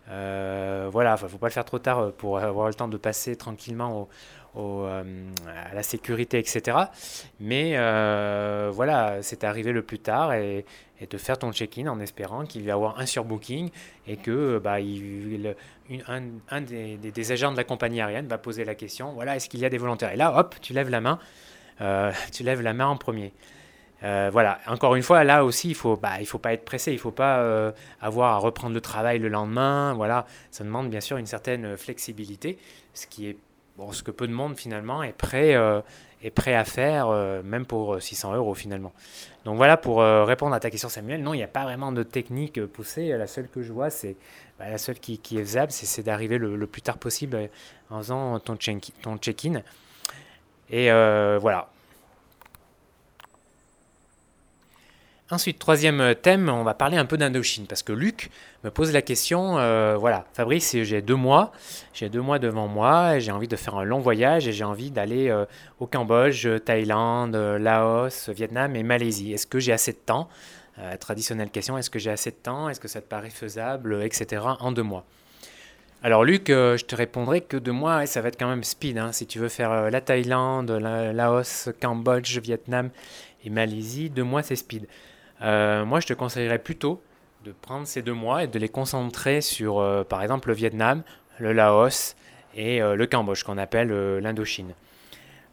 voilà, 0.08 1.16
il 1.18 1.24
ne 1.24 1.28
faut 1.28 1.38
pas 1.38 1.46
le 1.46 1.52
faire 1.52 1.64
trop 1.64 1.78
tard 1.78 2.12
pour 2.12 2.38
avoir 2.38 2.68
le 2.68 2.74
temps 2.74 2.88
de 2.88 2.98
passer 2.98 3.34
tranquillement 3.34 4.02
au, 4.02 4.08
euh, 4.58 5.02
à 5.70 5.74
la 5.74 5.82
sécurité, 5.82 6.38
etc. 6.38 6.78
Mais 7.40 7.72
euh, 7.76 8.70
voilà, 8.72 9.18
c'est 9.20 9.44
arrivé 9.44 9.72
le 9.72 9.82
plus 9.82 9.98
tard 9.98 10.32
et, 10.32 10.64
de 11.10 11.18
faire 11.18 11.38
ton 11.38 11.52
check-in 11.52 11.88
en 11.88 12.00
espérant 12.00 12.46
qu'il 12.46 12.62
va 12.62 12.68
y 12.68 12.70
avoir 12.70 12.98
un 12.98 13.04
surbooking 13.04 13.68
et 14.06 14.16
que 14.16 14.58
bah, 14.58 14.76
un, 16.08 16.60
des, 16.62 17.32
agents 17.32 17.52
de 17.52 17.56
la 17.58 17.64
compagnie 17.64 18.00
aérienne 18.00 18.28
va 18.28 18.38
poser 18.38 18.64
la 18.64 18.74
question, 18.74 19.12
voilà, 19.12 19.36
est-ce 19.36 19.50
qu'il 19.50 19.60
y 19.60 19.66
a 19.66 19.68
des 19.68 19.76
volontaires? 19.76 20.12
Et 20.12 20.16
là, 20.16 20.38
hop, 20.38 20.54
tu 20.62 20.72
lèves 20.72 20.88
la 20.88 21.02
main, 21.02 21.18
euh, 21.82 22.10
tu 22.32 22.42
lèves 22.42 22.62
la 22.62 22.72
main 22.72 22.86
en 22.86 22.96
premier. 22.96 23.34
voilà, 24.00 24.58
encore 24.68 24.94
une 24.96 25.02
fois, 25.02 25.22
là 25.22 25.44
aussi, 25.44 25.68
il 25.68 25.74
faut, 25.74 25.98
bah, 25.98 26.12
faut 26.24 26.38
pas 26.38 26.54
être 26.54 26.64
pressé, 26.64 26.92
il 26.92 26.98
faut 26.98 27.10
pas 27.10 27.74
avoir 28.00 28.32
à 28.32 28.38
reprendre 28.38 28.72
le 28.72 28.80
travail 28.80 29.18
le 29.18 29.28
lendemain. 29.28 29.92
Voilà, 29.92 30.24
ça 30.50 30.64
demande 30.64 30.88
bien 30.88 31.00
sûr 31.00 31.18
une 31.18 31.26
certaine 31.26 31.76
flexibilité, 31.76 32.58
ce 32.94 33.06
qui 33.06 33.28
est 33.28 33.36
ce 33.92 34.02
que 34.02 34.10
peu 34.10 34.26
de 34.26 34.32
monde 34.32 34.56
finalement 34.56 35.02
est 35.02 35.12
prêt, 35.12 35.54
euh, 35.54 35.80
est 36.22 36.30
prêt 36.30 36.54
à 36.54 36.64
faire, 36.64 37.08
euh, 37.08 37.42
même 37.42 37.66
pour 37.66 38.00
600 38.00 38.32
euh, 38.32 38.36
euros 38.36 38.54
finalement. 38.54 38.92
Donc 39.44 39.56
voilà 39.56 39.76
pour 39.76 40.00
répondre 40.00 40.54
à 40.54 40.60
ta 40.60 40.70
question 40.70 40.88
Samuel. 40.88 41.22
Non, 41.22 41.34
il 41.34 41.38
n'y 41.38 41.42
a 41.44 41.48
pas 41.48 41.62
vraiment 41.62 41.92
de 41.92 42.02
technique 42.02 42.64
poussée. 42.66 43.08
La 43.10 43.26
seule 43.26 43.48
que 43.48 43.62
je 43.62 43.72
vois, 43.72 43.90
c'est 43.90 44.16
bah, 44.58 44.68
la 44.68 44.78
seule 44.78 44.98
qui, 44.98 45.14
est 45.14 45.44
faisable, 45.44 45.70
c'est 45.70 46.02
d'arriver 46.02 46.38
le, 46.38 46.66
plus 46.66 46.82
tard 46.82 46.98
possible 46.98 47.48
en 47.90 47.98
faisant 47.98 48.40
ton 48.40 48.56
check-in. 48.56 49.62
Et 50.70 50.90
voilà, 50.90 51.68
Ensuite, 55.28 55.58
troisième 55.58 56.00
euh, 56.00 56.14
thème, 56.14 56.48
on 56.48 56.62
va 56.62 56.74
parler 56.74 56.96
un 56.96 57.04
peu 57.04 57.16
d'Indochine, 57.16 57.66
parce 57.66 57.82
que 57.82 57.92
Luc 57.92 58.30
me 58.62 58.70
pose 58.70 58.92
la 58.92 59.02
question, 59.02 59.58
euh, 59.58 59.96
voilà, 59.96 60.24
Fabrice, 60.34 60.76
j'ai 60.82 61.02
deux 61.02 61.16
mois, 61.16 61.50
j'ai 61.92 62.08
deux 62.08 62.20
mois 62.20 62.38
devant 62.38 62.68
moi, 62.68 63.18
j'ai 63.18 63.32
envie 63.32 63.48
de 63.48 63.56
faire 63.56 63.74
un 63.74 63.82
long 63.82 63.98
voyage, 63.98 64.46
et 64.46 64.52
j'ai 64.52 64.62
envie 64.62 64.92
d'aller 64.92 65.28
euh, 65.28 65.44
au 65.80 65.86
Cambodge, 65.88 66.46
Thaïlande, 66.64 67.34
Laos, 67.34 68.28
Vietnam 68.28 68.76
et 68.76 68.84
Malaisie. 68.84 69.32
Est-ce 69.32 69.48
que 69.48 69.58
j'ai 69.58 69.72
assez 69.72 69.92
de 69.92 69.98
temps? 69.98 70.28
Traditionnelle 71.00 71.48
question, 71.48 71.78
est-ce 71.78 71.88
que 71.88 71.98
j'ai 71.98 72.10
assez 72.10 72.30
de 72.30 72.36
temps? 72.36 72.68
Est-ce 72.68 72.80
que 72.80 72.88
ça 72.88 73.00
te 73.00 73.08
paraît 73.08 73.30
faisable? 73.30 74.02
Etc. 74.04 74.42
en 74.60 74.72
deux 74.72 74.82
mois. 74.82 75.06
Alors 76.02 76.22
Luc, 76.22 76.48
je 76.48 76.84
te 76.84 76.94
répondrai 76.94 77.40
que 77.40 77.56
deux 77.56 77.72
mois, 77.72 78.04
ça 78.04 78.20
va 78.20 78.28
être 78.28 78.38
quand 78.38 78.48
même 78.48 78.62
speed. 78.62 78.98
Hein. 78.98 79.10
si 79.12 79.26
tu 79.26 79.38
veux 79.38 79.48
faire 79.48 79.90
la 79.90 80.00
Thaïlande, 80.02 80.70
la, 80.70 81.14
Laos, 81.14 81.70
Cambodge, 81.80 82.38
Vietnam 82.40 82.90
et 83.42 83.48
Malaisie, 83.48 84.10
deux 84.10 84.22
mois 84.22 84.42
c'est 84.42 84.54
speed. 84.54 84.86
Euh, 85.42 85.84
moi, 85.84 86.00
je 86.00 86.06
te 86.06 86.12
conseillerais 86.12 86.58
plutôt 86.58 87.02
de 87.44 87.52
prendre 87.52 87.86
ces 87.86 88.02
deux 88.02 88.12
mois 88.12 88.44
et 88.44 88.46
de 88.46 88.58
les 88.58 88.68
concentrer 88.68 89.40
sur, 89.40 89.78
euh, 89.78 90.04
par 90.04 90.22
exemple, 90.22 90.48
le 90.48 90.54
Vietnam, 90.54 91.02
le 91.38 91.52
Laos 91.52 92.16
et 92.54 92.82
euh, 92.82 92.96
le 92.96 93.06
Cambodge, 93.06 93.44
qu'on 93.44 93.58
appelle 93.58 93.90
l'Indochine. 94.18 94.74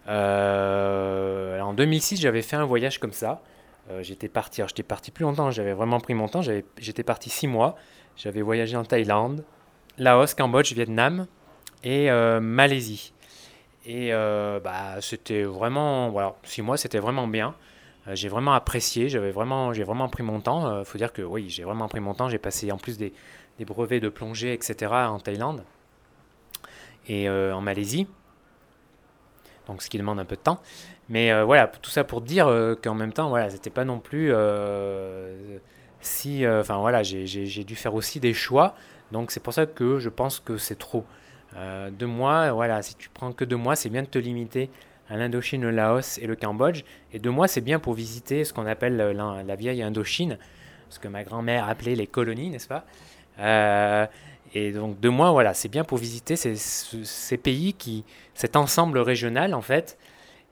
en 0.08 1.74
2006, 1.74 2.22
j'avais 2.22 2.42
fait 2.42 2.56
un 2.56 2.66
voyage 2.66 3.00
comme 3.00 3.14
ça. 3.14 3.42
j'étais 4.02 4.30
parti, 4.30 4.62
j'étais 4.66 4.84
parti 4.84 5.12
plus 5.12 5.24
longtemps, 5.24 5.52
j'avais 5.52 5.74
vraiment 5.74 6.00
pris 6.00 6.14
mon 6.14 6.28
temps. 6.28 6.42
J'étais 6.42 7.04
parti 7.04 7.30
six 7.30 7.48
mois. 7.48 7.76
J'avais 8.16 8.42
voyagé 8.42 8.78
en 8.78 8.86
Thaïlande, 8.86 9.44
Laos, 9.98 10.36
Cambodge, 10.36 10.74
Vietnam 10.74 11.28
et 11.84 12.10
Malaisie. 12.40 13.14
Et 13.86 14.12
bah, 14.12 15.02
c'était 15.02 15.44
vraiment, 15.44 16.10
voilà, 16.10 16.36
six 16.44 16.62
mois, 16.62 16.78
c'était 16.78 17.00
vraiment 17.00 17.28
bien. 17.28 17.56
J'ai 18.12 18.28
vraiment 18.28 18.54
apprécié, 18.54 19.10
j'avais 19.10 19.32
vraiment, 19.32 19.74
j'ai 19.74 19.84
vraiment 19.84 20.10
pris 20.10 20.24
mon 20.24 20.42
temps. 20.42 20.80
Il 20.80 20.86
faut 20.86 20.98
dire 20.98 21.14
que 21.14 21.22
oui, 21.22 21.50
j'ai 21.50 21.64
vraiment 21.64 21.88
pris 21.88 22.00
mon 22.00 22.14
temps. 22.14 22.30
J'ai 22.30 22.38
passé 22.38 22.72
en 22.72 22.78
plus 22.78 22.98
des, 22.98 23.14
brevets 23.60 24.02
de 24.02 24.10
plongée, 24.10 24.54
etc. 24.54 24.92
en 24.92 25.20
Thaïlande 25.20 25.64
et 27.08 27.30
en 27.30 27.62
Malaisie. 27.62 28.08
Donc 29.68 29.82
ce 29.82 29.90
qui 29.90 29.98
demande 29.98 30.20
un 30.20 30.26
peu 30.26 30.36
de 30.36 30.42
temps. 30.42 30.62
Mais 31.08 31.42
voilà, 31.44 31.68
tout 31.68 31.90
ça 31.90 32.04
pour 32.04 32.20
dire 32.20 32.48
qu'en 32.84 32.94
même 32.94 33.14
temps, 33.14 33.30
voilà, 33.30 33.50
c'était 33.50 33.70
pas 33.70 33.86
non 33.86 34.00
plus 34.00 34.34
si, 36.02 36.46
enfin 36.46 36.80
voilà, 36.80 37.04
j'ai 37.04 37.64
dû 37.64 37.76
faire 37.76 37.96
aussi 37.96 38.20
des 38.20 38.34
choix. 38.34 38.76
Donc 39.14 39.32
c'est 39.32 39.40
pour 39.40 39.54
ça 39.54 39.66
que 39.66 40.00
je 40.00 40.10
pense 40.10 40.42
que 40.42 40.58
c'est 40.58 40.78
trop. 40.78 41.06
Euh, 41.56 41.92
deux 41.92 42.08
mois, 42.08 42.52
voilà, 42.52 42.82
si 42.82 42.96
tu 42.96 43.10
prends 43.10 43.32
que 43.32 43.46
deux 43.46 43.56
mois, 43.56 43.76
c'est 43.76 43.90
bien 43.90 44.02
de 44.02 44.08
te 44.08 44.18
limiter 44.18 44.70
à 45.10 45.18
l'Indochine, 45.18 45.62
le 45.62 45.72
Laos 45.72 46.18
et 46.18 46.28
le 46.28 46.36
Cambodge. 46.36 46.84
Et 47.12 47.20
deux 47.20 47.30
mois, 47.30 47.48
c'est 47.48 47.62
bien 47.62 47.80
pour 47.80 47.94
visiter 47.94 48.44
ce 48.46 48.54
qu'on 48.54 48.66
appelle 48.66 48.98
la, 48.98 49.56
vieille 49.56 49.82
Indochine, 49.84 50.38
ce 50.90 51.00
que 51.00 51.08
ma 51.08 51.24
grand-mère 51.24 51.68
appelait 51.68 51.96
les 51.96 52.08
colonies, 52.08 52.50
n'est-ce 52.50 52.68
pas? 52.68 52.86
Euh, 53.40 54.06
Et 54.54 54.72
donc 54.72 55.00
deux 55.00 55.10
mois, 55.10 55.32
voilà, 55.32 55.54
c'est 55.54 55.70
bien 55.70 55.84
pour 55.84 55.98
visiter 55.98 56.36
ces, 56.36 57.38
pays 57.38 57.74
qui, 57.74 58.06
cet 58.34 58.56
ensemble 58.56 59.00
régional 59.00 59.54
en 59.54 59.62
fait, 59.62 59.98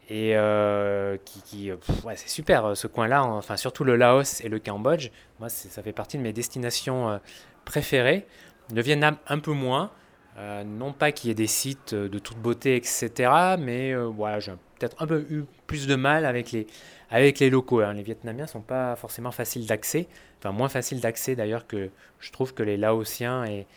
et 0.10 0.36
euh, 0.36 1.18
qui, 1.24 1.72
ouais, 2.04 2.16
c'est 2.16 2.30
super 2.30 2.76
ce 2.76 2.88
coin-là, 2.88 3.24
enfin 3.24 3.56
surtout 3.56 3.84
le 3.84 3.96
Laos 3.96 4.42
et 4.42 4.50
le 4.50 4.60
Cambodge. 4.60 5.10
Moi, 5.40 5.50
ça 5.50 5.82
fait 5.82 5.94
partie 5.94 6.18
de 6.18 6.24
mes 6.24 6.34
destinations 6.34 7.20
préférées. 7.64 8.26
Le 8.74 8.82
Vietnam 8.82 9.18
un 9.28 9.40
peu 9.40 9.52
moins. 9.52 9.92
Euh, 10.38 10.64
non 10.64 10.94
pas 10.94 11.12
qu'il 11.12 11.28
y 11.28 11.32
ait 11.32 11.36
des 11.36 11.48
sites 11.48 11.94
de 11.94 12.20
toute 12.20 12.38
beauté, 12.38 12.76
etc. 12.76 13.12
Mais 13.60 13.92
euh, 13.92 14.06
voilà, 14.06 14.40
j'ai 14.40 14.54
peut-être 14.80 15.02
un 15.02 15.08
peu 15.08 15.26
eu 15.30 15.44
plus 15.68 15.88
de 15.88 15.96
mal 15.96 16.26
avec 16.26 16.52
les, 16.52 16.68
avec 17.10 17.40
les 17.40 17.50
locaux. 17.50 17.82
Les 17.92 18.04
Vietnamiens 18.04 18.48
sont 18.48 18.62
pas 18.62 18.96
forcément 18.96 19.32
faciles 19.32 19.66
d'accès. 19.66 20.08
Enfin, 20.40 20.52
moins 20.52 20.70
faciles 20.70 21.02
d'accès 21.02 21.36
d'ailleurs 21.36 21.68
que 21.68 21.90
je 22.20 22.32
trouve 22.32 22.54
que 22.54 22.64
les 22.64 22.78
Laotiens 22.78 23.46
et, 23.46 23.68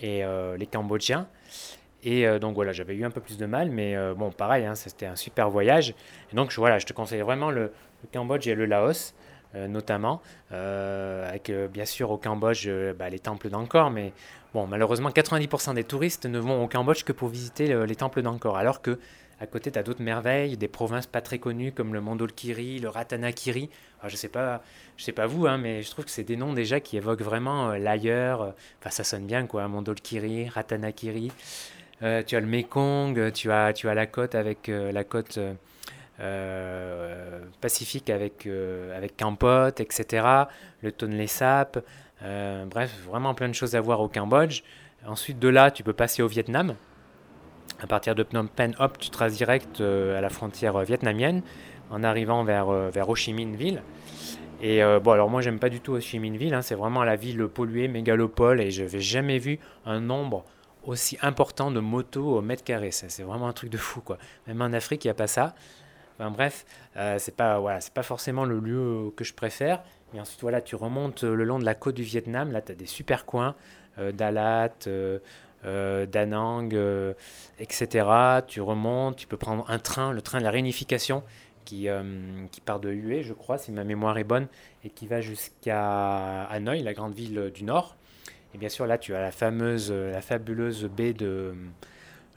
et 0.00 0.24
euh, 0.24 0.56
les 0.56 0.66
Cambodgiens. 0.66 1.28
Et 2.04 2.24
donc 2.38 2.54
voilà, 2.54 2.72
j'avais 2.72 2.94
eu 2.94 3.04
un 3.04 3.10
peu 3.10 3.20
plus 3.20 3.36
de 3.36 3.46
mal, 3.46 3.68
mais 3.68 3.96
bon, 4.14 4.30
pareil, 4.30 4.64
hein, 4.64 4.76
c'était 4.76 5.06
un 5.06 5.16
super 5.16 5.50
voyage. 5.50 5.92
Et 6.32 6.36
donc 6.36 6.52
voilà, 6.52 6.78
je 6.78 6.86
te 6.86 6.92
conseille 6.92 7.22
vraiment 7.22 7.50
le 7.50 7.72
Cambodge 8.12 8.46
et 8.46 8.54
le 8.54 8.64
Laos. 8.64 9.12
Notamment, 9.54 10.20
avec 10.50 11.50
bien 11.72 11.84
sûr 11.84 12.10
au 12.10 12.18
Cambodge 12.18 12.68
bah, 12.98 13.08
les 13.08 13.18
temples 13.18 13.48
d'Angkor, 13.48 13.90
mais 13.90 14.12
Bon, 14.54 14.66
malheureusement, 14.66 15.10
90% 15.10 15.74
des 15.74 15.84
touristes 15.84 16.24
ne 16.24 16.38
vont 16.38 16.64
au 16.64 16.66
Cambodge 16.66 17.04
que 17.04 17.12
pour 17.12 17.28
visiter 17.28 17.84
les 17.84 17.96
temples 17.96 18.22
d'Angkor, 18.22 18.56
alors 18.56 18.80
que 18.80 18.98
à 19.38 19.46
côté, 19.46 19.70
tu 19.70 19.78
as 19.78 19.82
d'autres 19.82 20.02
merveilles, 20.02 20.56
des 20.56 20.68
provinces 20.68 21.06
pas 21.06 21.20
très 21.20 21.38
connues 21.38 21.70
comme 21.70 21.92
le 21.92 22.00
Mandolkiri, 22.00 22.78
le 22.78 22.88
Ratanakiri. 22.88 23.68
Alors, 24.00 24.08
je 24.08 24.16
sais 24.16 24.28
pas, 24.28 24.62
je 24.96 25.04
sais 25.04 25.12
pas 25.12 25.26
vous, 25.26 25.46
hein, 25.46 25.58
mais 25.58 25.82
je 25.82 25.90
trouve 25.90 26.06
que 26.06 26.10
c'est 26.10 26.24
des 26.24 26.36
noms 26.36 26.54
déjà 26.54 26.80
qui 26.80 26.96
évoquent 26.96 27.22
vraiment 27.22 27.70
euh, 27.70 27.78
l'ailleurs. 27.78 28.54
Enfin, 28.80 28.90
ça 28.90 29.04
sonne 29.04 29.26
bien, 29.26 29.46
quoi. 29.46 29.68
Mandolkiri, 29.68 30.48
Ratanakiri. 30.48 31.32
Euh, 32.02 32.22
tu 32.22 32.34
as 32.36 32.40
le 32.40 32.46
Mekong, 32.46 33.32
tu 33.32 33.52
as, 33.52 33.74
tu 33.74 33.90
as 33.90 33.94
la 33.94 34.06
côte 34.06 34.34
avec 34.34 34.70
euh, 34.70 34.90
la 34.90 35.04
côte 35.04 35.38
pacifique 37.60 38.10
avec, 38.10 38.48
avec 38.96 39.16
Kampot, 39.16 39.68
etc. 39.78 40.26
Le 40.82 40.92
Tonle 40.92 41.28
Sap. 41.28 41.78
Euh, 42.22 42.64
bref, 42.64 42.92
vraiment 43.06 43.34
plein 43.34 43.48
de 43.48 43.54
choses 43.54 43.74
à 43.74 43.80
voir 43.80 44.00
au 44.00 44.08
Cambodge. 44.08 44.62
Ensuite, 45.06 45.38
de 45.38 45.48
là, 45.48 45.70
tu 45.70 45.82
peux 45.82 45.92
passer 45.92 46.22
au 46.22 46.28
Vietnam. 46.28 46.74
À 47.80 47.86
partir 47.86 48.14
de 48.14 48.24
Phnom 48.24 48.46
Penh, 48.46 48.74
hop, 48.78 48.98
tu 48.98 49.10
traces 49.10 49.34
direct 49.34 49.80
euh, 49.80 50.16
à 50.16 50.20
la 50.20 50.30
frontière 50.30 50.78
vietnamienne 50.80 51.42
en 51.90 52.02
arrivant 52.02 52.42
vers, 52.42 52.70
euh, 52.70 52.90
vers 52.90 53.08
Ho 53.08 53.14
Chi 53.14 53.32
Minh 53.32 53.54
Ville. 53.54 53.82
Et 54.62 54.80
bon, 55.02 55.10
alors 55.10 55.28
moi, 55.28 55.42
j'aime 55.42 55.58
pas 55.58 55.68
du 55.68 55.80
tout 55.80 55.92
Ho 55.92 56.00
Chi 56.00 56.18
Minh 56.18 56.38
Ville, 56.38 56.54
hein, 56.54 56.62
c'est 56.62 56.74
vraiment 56.74 57.04
la 57.04 57.14
ville 57.14 57.46
polluée, 57.46 57.88
mégalopole, 57.88 58.62
et 58.62 58.70
je 58.70 58.84
n'avais 58.84 59.00
jamais 59.00 59.36
vu 59.36 59.58
un 59.84 60.00
nombre 60.00 60.46
aussi 60.82 61.18
important 61.20 61.70
de 61.70 61.78
motos 61.78 62.38
au 62.38 62.40
mètre 62.40 62.64
carré. 62.64 62.90
C'est 62.90 63.22
vraiment 63.22 63.48
un 63.48 63.52
truc 63.52 63.68
de 63.68 63.76
fou, 63.76 64.00
quoi. 64.00 64.16
Même 64.46 64.62
en 64.62 64.72
Afrique, 64.72 65.04
il 65.04 65.08
n'y 65.08 65.10
a 65.10 65.14
pas 65.14 65.26
ça. 65.26 65.54
Enfin, 66.18 66.30
bref, 66.30 66.64
c'est 67.18 67.36
pas, 67.36 67.58
voilà, 67.58 67.78
pas 67.94 68.02
forcément 68.02 68.44
le 68.44 68.58
lieu 68.58 69.12
que 69.16 69.24
je 69.24 69.34
préfère. 69.34 69.82
Et 70.14 70.20
ensuite, 70.20 70.40
voilà, 70.40 70.60
tu 70.60 70.76
remontes 70.76 71.24
euh, 71.24 71.34
le 71.34 71.44
long 71.44 71.58
de 71.58 71.64
la 71.64 71.74
côte 71.74 71.94
du 71.94 72.02
Vietnam. 72.02 72.52
Là, 72.52 72.62
tu 72.62 72.72
as 72.72 72.74
des 72.74 72.86
super 72.86 73.26
coins, 73.26 73.54
euh, 73.98 74.12
Dalat, 74.12 74.72
euh, 74.86 75.18
euh 75.64 76.06
Da 76.06 76.26
Nang, 76.26 76.74
etc. 77.58 78.06
Tu 78.46 78.60
remontes, 78.60 79.16
tu 79.16 79.26
peux 79.26 79.36
prendre 79.36 79.68
un 79.68 79.78
train, 79.78 80.12
le 80.12 80.22
train 80.22 80.38
de 80.38 80.44
la 80.44 80.50
réunification, 80.50 81.22
qui, 81.64 81.88
qui 82.52 82.60
part 82.60 82.78
de 82.78 82.90
Hue, 82.90 83.24
je 83.24 83.32
crois, 83.32 83.58
si 83.58 83.72
ma 83.72 83.82
mémoire 83.82 84.16
est 84.18 84.24
bonne, 84.24 84.46
et 84.84 84.90
qui 84.90 85.08
va 85.08 85.20
jusqu'à 85.20 86.44
Hanoï, 86.44 86.82
la 86.82 86.94
grande 86.94 87.14
ville 87.14 87.50
du 87.52 87.64
nord. 87.64 87.96
Et 88.54 88.58
bien 88.58 88.68
sûr, 88.68 88.86
là, 88.86 88.96
tu 88.98 89.14
as 89.14 89.20
la 89.20 89.32
fameuse, 89.32 89.90
la 89.90 90.22
fabuleuse 90.22 90.84
baie 90.84 91.14
de 91.14 91.54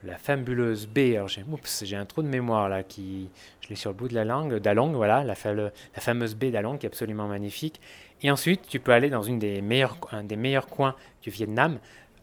la 0.04 0.18
fabuleuse 0.18 0.88
baie. 0.88 1.16
Alors 1.16 1.28
j'ai, 1.28 1.96
un 1.96 2.06
trou 2.06 2.22
de 2.22 2.28
mémoire 2.28 2.70
là 2.70 2.84
qui, 2.84 3.30
je 3.62 3.70
l'ai 3.70 3.76
sur 3.76 3.92
le 3.92 3.96
bout 3.96 4.08
de 4.08 4.16
la 4.16 4.26
langue, 4.26 4.56
d'Along, 4.56 4.94
voilà, 4.94 5.24
la, 5.24 5.36
la 5.54 6.02
fameuse 6.02 6.36
baie 6.36 6.52
d'Along 6.52 6.78
qui 6.78 6.86
est 6.86 6.90
absolument 6.90 7.28
magnifique. 7.28 7.80
Et 8.22 8.32
ensuite, 8.32 8.68
tu 8.68 8.80
peux 8.80 8.92
aller 8.92 9.10
dans 9.10 9.24
une 9.24 9.40
des 9.40 9.64
un 10.12 10.24
des 10.24 10.36
meilleurs 10.36 10.68
coins 10.68 10.96
du 11.22 11.30
Vietnam, 11.30 11.80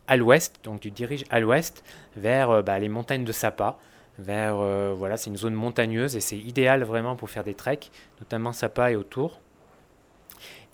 à 0.06 0.16
l'ouest. 0.16 0.61
Donc 0.64 0.80
tu 0.80 0.90
diriges 0.90 1.25
à 1.30 1.40
l'ouest 1.40 1.85
vers 2.16 2.50
euh, 2.50 2.62
bah, 2.62 2.78
les 2.78 2.88
montagnes 2.88 3.25
de 3.25 3.33
Sapa. 3.33 3.78
Vers, 4.18 4.56
euh, 4.56 4.95
voilà, 4.97 5.18
c'est 5.18 5.28
une 5.28 5.37
zone 5.37 5.52
montagneuse 5.52 6.16
et 6.16 6.21
c'est 6.21 6.38
idéal 6.38 6.85
vraiment 6.85 7.16
pour 7.16 7.28
faire 7.28 7.45
des 7.45 7.52
treks, 7.52 7.90
notamment 8.21 8.52
Sapa 8.52 8.90
et 8.90 8.97
autour. 8.97 9.40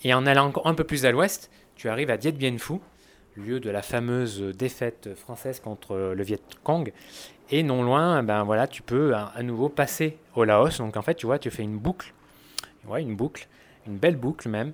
Et 0.03 0.13
en 0.13 0.25
allant 0.25 0.51
un 0.63 0.73
peu 0.73 0.83
plus 0.83 1.05
à 1.05 1.11
l'ouest, 1.11 1.49
tu 1.75 1.89
arrives 1.89 2.09
à 2.09 2.17
Dien 2.17 2.31
Bien 2.31 2.57
Phu, 2.57 2.75
lieu 3.35 3.59
de 3.59 3.69
la 3.69 3.81
fameuse 3.81 4.41
défaite 4.41 5.15
française 5.15 5.59
contre 5.59 6.13
le 6.15 6.23
Viet 6.23 6.39
Cong. 6.63 6.91
Et 7.49 7.63
non 7.63 7.83
loin, 7.83 8.23
ben 8.23 8.43
voilà, 8.43 8.67
tu 8.67 8.81
peux 8.81 9.13
à, 9.15 9.43
nouveau 9.43 9.69
passer 9.69 10.17
au 10.35 10.43
Laos. 10.43 10.77
Donc 10.77 10.97
en 10.97 11.01
fait, 11.01 11.15
tu 11.15 11.25
vois, 11.25 11.39
tu 11.39 11.51
fais 11.51 11.63
une 11.63 11.77
boucle, 11.77 12.13
ouais, 12.87 13.01
une 13.01 13.15
boucle, 13.15 13.47
une 13.87 13.97
belle 13.97 14.15
boucle 14.15 14.49
même. 14.49 14.73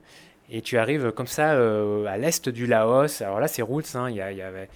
Et 0.52 0.62
tu 0.62 0.78
arrives 0.78 1.12
comme 1.12 1.28
ça 1.28 1.54
euh, 1.54 2.06
à 2.06 2.18
l'est 2.18 2.50
du 2.50 2.66
Laos. 2.66 3.22
Alors 3.22 3.40
là, 3.40 3.48
c'est 3.48 3.62
routes. 3.62 3.96
Hein, 3.96 4.10
il 4.10 4.16
y, 4.16 4.18
y, 4.18 4.42
avait 4.42 4.70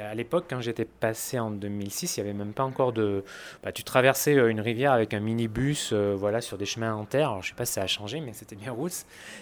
à 0.00 0.14
l'époque, 0.14 0.46
quand 0.48 0.60
j'étais 0.60 0.84
passé 0.84 1.38
en 1.38 1.50
2006, 1.50 2.16
il 2.16 2.22
n'y 2.22 2.28
avait 2.28 2.38
même 2.38 2.52
pas 2.52 2.64
encore 2.64 2.92
de. 2.92 3.24
Bah, 3.62 3.72
tu 3.72 3.84
traversais 3.84 4.36
euh, 4.36 4.48
une 4.48 4.60
rivière 4.60 4.92
avec 4.92 5.14
un 5.14 5.20
minibus 5.20 5.90
euh, 5.92 6.14
voilà, 6.16 6.40
sur 6.40 6.58
des 6.58 6.66
chemins 6.66 6.94
en 6.94 7.04
terre. 7.04 7.32
Je 7.42 7.46
ne 7.46 7.50
sais 7.50 7.54
pas 7.54 7.64
si 7.64 7.74
ça 7.74 7.82
a 7.82 7.86
changé, 7.86 8.20
mais 8.20 8.32
c'était 8.32 8.56
bien 8.56 8.72
route. 8.72 8.92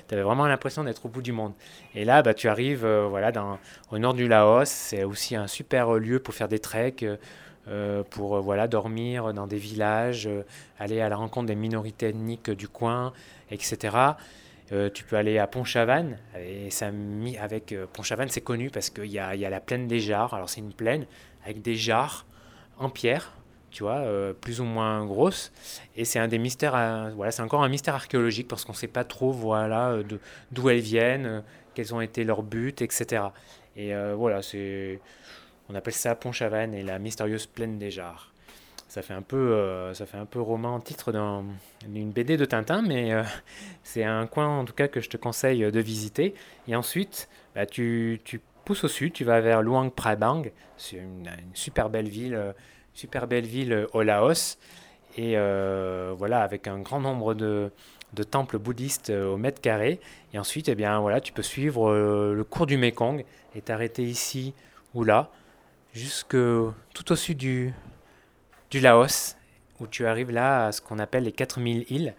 Tu 0.09 0.15
avais 0.15 0.23
vraiment 0.23 0.47
l'impression 0.47 0.85
d'être 0.85 1.07
au 1.07 1.09
bout 1.09 1.23
du 1.23 1.33
monde. 1.33 1.53
Et 1.95 2.05
là, 2.05 2.23
bah, 2.23 2.35
tu 2.35 2.49
arrives 2.49 2.85
euh, 2.85 3.07
voilà, 3.09 3.33
au 3.91 3.99
nord 3.99 4.15
du 4.15 4.29
Laos. 4.29 4.69
C'est 4.69 5.05
aussi 5.05 5.37
un 5.37 5.47
super 5.47 5.95
lieu 5.95 6.19
pour 6.21 6.35
faire 6.35 6.49
des 6.49 6.59
treks. 6.59 7.05
pour 8.11 8.41
voilà, 8.41 8.67
dormir 8.67 9.35
dans 9.35 9.47
des 9.47 9.59
villages, 9.59 10.29
aller 10.79 11.03
à 11.03 11.11
la 11.11 11.17
rencontre 11.17 11.47
des 11.47 11.55
minorités 11.55 12.09
ethniques 12.09 12.51
du 12.51 12.67
coin, 12.67 13.13
etc. 13.51 14.17
Euh, 14.73 14.91
tu 14.91 15.05
peux 15.05 15.17
aller 15.17 15.39
à 15.39 15.47
Pontchavanne. 15.47 16.19
Et 16.39 16.71
ça, 16.71 16.91
avec 17.41 17.73
euh, 17.73 17.87
Pontchavanne, 17.93 18.29
c'est 18.29 18.43
connu 18.43 18.71
parce 18.71 18.91
qu'il 18.91 19.07
y 19.07 19.19
a, 19.19 19.35
y 19.35 19.45
a 19.45 19.51
la 19.51 19.61
plaine 19.61 19.87
des 19.89 20.01
Jarres. 20.01 20.35
Alors, 20.35 20.49
c'est 20.49 20.61
une 20.61 20.73
plaine 20.73 21.07
avec 21.45 21.63
des 21.63 21.77
jarres 21.77 22.27
en 22.79 22.91
pierre, 22.91 23.33
tu 23.71 23.83
vois, 23.83 23.99
euh, 23.99 24.35
plus 24.35 24.61
ou 24.61 24.65
moins 24.65 25.07
grosses. 25.07 25.53
Et 25.97 26.05
c'est 26.05 26.19
un 26.19 26.29
des 26.29 26.39
mystères, 26.39 26.73
voilà, 27.15 27.33
c'est 27.33 27.43
encore 27.43 27.65
un 27.65 27.69
mystère 27.69 27.95
archéologique 27.95 28.49
parce 28.49 28.65
qu'on 28.65 28.73
ne 28.73 28.77
sait 28.77 28.89
pas 28.89 29.05
trop, 29.05 29.33
voilà, 29.33 29.97
d'où 30.53 30.69
elles 30.69 30.81
viennent, 30.81 31.43
quels 31.75 31.95
ont 31.95 32.01
été 32.01 32.25
leurs 32.25 32.43
buts, 32.43 32.75
etc. 32.81 33.23
Et 33.77 33.95
voilà, 34.15 34.43
c'est, 34.43 35.01
on 35.69 35.75
appelle 35.75 35.95
ça 35.95 36.15
Pontchavanne 36.15 36.75
et 36.75 36.83
la 36.83 36.99
mystérieuse 36.99 37.47
plaine 37.47 37.79
des 37.79 37.91
Jarres 37.91 38.33
ça 38.89 39.03
fait 39.03 39.13
un 39.13 39.23
peu, 39.23 39.37
euh, 39.37 39.93
ça 39.93 40.07
fait 40.07 40.17
un 40.17 40.25
peu 40.25 40.41
roman 40.41 40.81
titre 40.81 41.13
d'une 41.87 42.11
BD 42.11 42.37
de 42.39 42.45
Tintin, 42.47 42.83
mais 42.83 43.13
euh, 43.13 43.23
c'est 43.83 44.03
un 44.03 44.27
coin 44.27 44.61
en 44.61 44.65
tout 44.65 44.73
cas 44.73 44.89
que 44.89 45.01
je 45.01 45.11
te 45.11 45.17
conseille 45.17 45.71
de 45.71 45.81
visiter. 45.81 46.35
Et 46.67 46.75
ensuite, 46.75 47.29
bah, 47.55 47.67
tu, 47.67 48.21
pousses 48.65 48.85
au 48.85 48.89
sud, 48.89 49.13
tu 49.13 49.25
vas 49.25 49.41
vers 49.41 49.63
Luang 49.63 49.91
Prabang, 49.91 50.43
c'est 50.77 50.97
une, 50.97 51.31
super 51.55 51.89
belle 51.89 52.09
ville, 52.09 52.35
euh, 52.35 52.53
super 52.93 53.27
belle 53.27 53.47
ville 53.47 53.87
au 53.93 54.03
Laos, 54.03 54.59
et 55.17 55.37
voilà 56.17 56.43
avec 56.43 56.67
un 56.67 56.79
grand 56.79 57.01
nombre 57.01 57.35
de, 57.35 57.73
de 58.13 58.23
temples 58.23 58.59
bouddhistes 58.59 59.11
au 59.11 59.37
mètre 59.37 59.61
carré. 59.61 60.01
Et 60.33 60.39
ensuite, 60.39 60.69
eh 60.69 60.75
bien 60.75 61.01
voilà, 61.01 61.21
tu 61.21 61.33
peux 61.33 61.43
suivre 61.43 61.93
le 61.93 62.45
cours 62.45 62.67
du 62.67 62.77
Mekong 62.77 63.25
et 63.55 63.61
t'arrêter 63.63 64.03
ici 64.03 64.55
ou 64.95 65.03
là, 65.03 65.31
jusque 65.93 66.37
tout 66.37 67.13
au 67.13 67.17
sud 67.17 67.39
du, 67.39 67.73
du 68.71 68.81
Laos, 68.81 69.37
où 69.81 69.87
tu 69.87 70.07
arrives 70.07 70.31
là 70.31 70.67
à 70.67 70.73
ce 70.73 70.81
qu'on 70.81 70.99
appelle 70.99 71.25
les 71.25 71.33
4000 71.33 71.87
îles. 71.91 72.15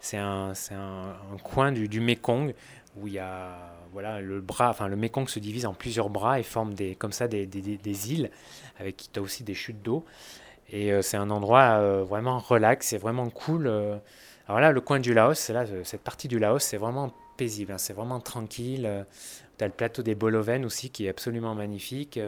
C'est 0.00 0.16
un, 0.16 0.52
un, 0.70 1.38
coin 1.42 1.72
du, 1.72 1.88
du 1.88 2.00
Mekong 2.00 2.54
où 2.96 3.08
il 3.08 3.14
y 3.14 3.18
a 3.18 3.78
voilà, 3.92 4.20
le 4.20 4.40
bras, 4.40 4.70
enfin 4.70 4.86
le 4.88 4.96
Mekong 4.96 5.28
se 5.28 5.38
divise 5.38 5.66
en 5.66 5.74
plusieurs 5.74 6.10
bras 6.10 6.38
et 6.38 6.42
forme 6.42 6.74
des, 6.74 6.94
comme 6.94 7.12
ça 7.12 7.26
des, 7.26 7.46
des, 7.46 7.76
des 7.76 8.12
îles, 8.12 8.30
avec 8.78 8.96
qui 8.96 9.08
tu 9.08 9.18
as 9.18 9.22
aussi 9.22 9.44
des 9.44 9.54
chutes 9.54 9.82
d'eau. 9.82 10.04
Et 10.70 10.92
euh, 10.92 11.02
c'est 11.02 11.16
un 11.16 11.30
endroit 11.30 11.78
euh, 11.78 12.04
vraiment 12.04 12.38
relax, 12.38 12.88
c'est 12.88 12.98
vraiment 12.98 13.30
cool. 13.30 13.66
Euh. 13.66 13.96
Alors 14.46 14.60
là, 14.60 14.72
le 14.72 14.80
coin 14.80 15.00
du 15.00 15.14
Laos, 15.14 15.48
là, 15.50 15.64
cette 15.84 16.02
partie 16.02 16.28
du 16.28 16.38
Laos, 16.38 16.62
c'est 16.62 16.76
vraiment 16.76 17.12
paisible, 17.36 17.72
hein, 17.72 17.78
c'est 17.78 17.92
vraiment 17.92 18.20
tranquille. 18.20 19.06
Tu 19.58 19.64
as 19.64 19.66
le 19.66 19.72
plateau 19.72 20.02
des 20.02 20.14
Boloven 20.14 20.64
aussi 20.64 20.90
qui 20.90 21.06
est 21.06 21.08
absolument 21.08 21.54
magnifique. 21.54 22.18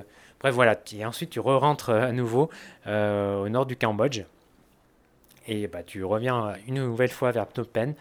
Bref, 0.40 0.54
voilà. 0.54 0.78
Et 0.92 1.04
ensuite, 1.04 1.30
tu 1.30 1.40
re-rentres 1.40 1.90
à 1.90 2.12
nouveau 2.12 2.50
au 2.86 3.48
nord 3.48 3.66
du 3.66 3.76
Cambodge. 3.76 4.22
Et 5.46 5.66
bah, 5.66 5.82
tu 5.82 6.04
reviens 6.04 6.54
une 6.66 6.76
nouvelle 6.76 7.10
fois 7.10 7.32
vers 7.32 7.46
Phnom 7.48 7.64
Penh 7.64 7.94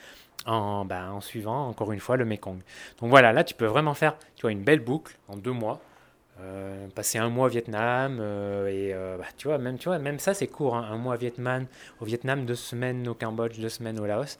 en, 0.45 0.85
bah, 0.85 1.11
en 1.11 1.21
suivant 1.21 1.67
encore 1.67 1.91
une 1.91 1.99
fois 1.99 2.17
le 2.17 2.25
Mekong. 2.25 2.59
Donc 2.99 3.09
voilà, 3.09 3.33
là 3.33 3.43
tu 3.43 3.55
peux 3.55 3.65
vraiment 3.65 3.93
faire 3.93 4.17
tu 4.35 4.41
vois, 4.43 4.51
une 4.51 4.63
belle 4.63 4.79
boucle 4.79 5.17
en 5.27 5.35
deux 5.35 5.51
mois. 5.51 5.81
Euh, 6.41 6.87
passer 6.95 7.17
un 7.17 7.27
mois 7.27 7.47
au 7.47 7.49
Vietnam 7.49 8.19
euh, 8.21 8.67
et 8.67 8.93
euh, 8.93 9.17
bah, 9.17 9.25
tu 9.35 9.49
vois 9.49 9.57
même 9.57 9.77
même 9.99 10.19
ça 10.19 10.33
c'est 10.33 10.47
court 10.47 10.77
hein. 10.77 10.87
un 10.89 10.95
mois 10.95 11.15
au 11.15 11.17
Vietnam 11.17 11.65
au 11.99 12.05
Vietnam 12.05 12.45
deux 12.45 12.55
semaines 12.55 13.09
au 13.09 13.13
Cambodge 13.13 13.59
deux 13.59 13.67
semaines 13.67 13.99
au 13.99 14.05
Laos 14.05 14.37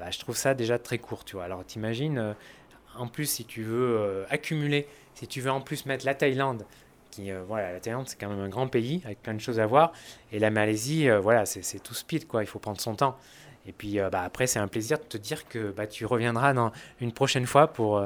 bah, 0.00 0.10
je 0.10 0.18
trouve 0.18 0.36
ça 0.36 0.54
déjà 0.54 0.80
très 0.80 0.98
court 0.98 1.24
tu 1.24 1.36
vois 1.36 1.44
alors 1.44 1.64
t'imagines 1.64 2.34
en 2.96 3.06
plus 3.06 3.26
si 3.26 3.44
tu 3.44 3.62
veux 3.62 4.26
accumuler 4.28 4.88
si 5.14 5.28
tu 5.28 5.40
veux 5.40 5.52
en 5.52 5.60
plus 5.60 5.86
mettre 5.86 6.04
la 6.04 6.16
Thaïlande 6.16 6.64
qui 7.16 7.30
voilà 7.48 7.72
la 7.72 7.80
Thaïlande 7.80 8.08
c'est 8.08 8.18
quand 8.18 8.28
même 8.28 8.40
un 8.40 8.48
grand 8.48 8.68
pays 8.68 9.02
avec 9.04 9.22
plein 9.22 9.34
de 9.34 9.40
choses 9.40 9.58
à 9.58 9.66
voir 9.66 9.92
et 10.32 10.38
la 10.38 10.50
Malaisie 10.50 11.08
voilà 11.22 11.46
c'est 11.46 11.78
tout 11.80 11.94
speed 11.94 12.26
quoi 12.26 12.42
il 12.42 12.46
faut 12.46 12.58
prendre 12.58 12.80
son 12.80 12.94
temps 12.94 13.16
et 13.66 13.72
puis 13.72 13.98
bah, 14.12 14.22
après 14.22 14.46
c'est 14.46 14.58
un 14.58 14.68
plaisir 14.68 14.98
de 14.98 15.04
te 15.04 15.16
dire 15.16 15.48
que 15.48 15.70
bah, 15.70 15.86
tu 15.86 16.06
reviendras 16.06 16.52
dans 16.52 16.72
une 17.00 17.12
prochaine 17.12 17.46
fois 17.46 17.68
pour 17.68 18.02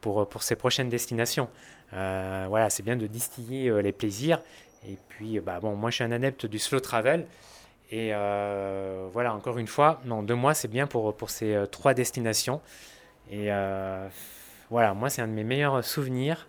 pour, 0.00 0.28
pour 0.28 0.42
ces 0.42 0.56
prochaines 0.56 0.88
destinations 0.88 1.48
euh, 1.94 2.46
voilà, 2.48 2.70
c'est 2.70 2.82
bien 2.82 2.96
de 2.96 3.06
distiller 3.06 3.68
euh, 3.68 3.82
les 3.82 3.92
plaisirs. 3.92 4.40
Et 4.88 4.96
puis, 5.08 5.40
bah, 5.40 5.60
bon, 5.60 5.76
moi, 5.76 5.90
je 5.90 5.96
suis 5.96 6.04
un 6.04 6.12
adepte 6.12 6.46
du 6.46 6.58
slow 6.58 6.80
travel. 6.80 7.26
Et 7.90 8.10
euh, 8.12 9.08
voilà, 9.12 9.34
encore 9.34 9.58
une 9.58 9.66
fois, 9.66 10.00
non, 10.04 10.22
deux 10.22 10.34
mois, 10.34 10.54
c'est 10.54 10.68
bien 10.68 10.86
pour, 10.86 11.14
pour 11.14 11.30
ces 11.30 11.64
trois 11.70 11.94
destinations. 11.94 12.60
Et 13.30 13.48
voilà, 14.70 14.94
moi, 14.94 15.10
c'est 15.10 15.20
un 15.20 15.28
de 15.28 15.32
mes 15.32 15.44
meilleurs 15.44 15.84
souvenirs. 15.84 16.46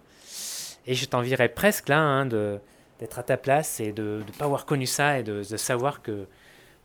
Et 0.85 0.95
je 0.95 1.05
t'envierais 1.05 1.49
presque 1.49 1.89
là 1.89 1.99
hein, 1.99 2.25
de, 2.25 2.59
d'être 2.99 3.19
à 3.19 3.23
ta 3.23 3.37
place 3.37 3.79
et 3.79 3.91
de 3.91 4.23
ne 4.25 4.31
pas 4.37 4.45
avoir 4.45 4.65
connu 4.65 4.85
ça 4.85 5.19
et 5.19 5.23
de, 5.23 5.43
de 5.49 5.57
savoir 5.57 6.01
que, 6.01 6.27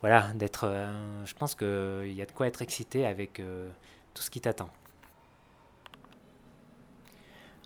voilà, 0.01 0.27
d'être. 0.35 0.71
je 1.25 1.33
pense 1.33 1.55
qu'il 1.55 2.13
y 2.13 2.21
a 2.21 2.25
de 2.25 2.31
quoi 2.31 2.47
être 2.47 2.61
excité 2.61 3.05
avec 3.05 3.41
tout 4.13 4.21
ce 4.21 4.29
qui 4.29 4.39
t'attend. 4.39 4.69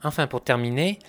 Enfin, 0.03 0.27
pour 0.27 0.41
terminer, 0.41 0.99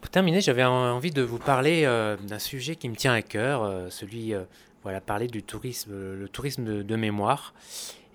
pour 0.00 0.10
terminer, 0.10 0.40
j'avais 0.40 0.64
envie 0.64 1.12
de 1.12 1.22
vous 1.22 1.38
parler 1.38 1.82
euh, 1.84 2.16
d'un 2.16 2.38
sujet 2.38 2.74
qui 2.74 2.88
me 2.88 2.96
tient 2.96 3.12
à 3.12 3.22
cœur, 3.22 3.62
euh, 3.62 3.88
celui, 3.88 4.34
euh, 4.34 4.42
voilà, 4.82 5.00
parler 5.00 5.28
du 5.28 5.44
tourisme, 5.44 5.92
le 5.92 6.28
tourisme 6.28 6.82
de, 6.82 6.96
mémoire 6.96 7.54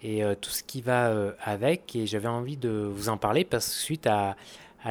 et 0.04 0.22
tout 0.42 0.50
ce 0.52 0.64
qui 0.64 0.82
va 0.82 1.12
avec. 1.42 1.96
Et 1.96 2.06
j'avais 2.06 2.28
envie 2.28 2.58
de 2.58 2.70
vous 2.70 3.10
en 3.10 3.18
parler 3.18 3.46
parce 3.46 3.68
que 3.68 3.74
suite 3.74 4.06
à, 4.06 4.36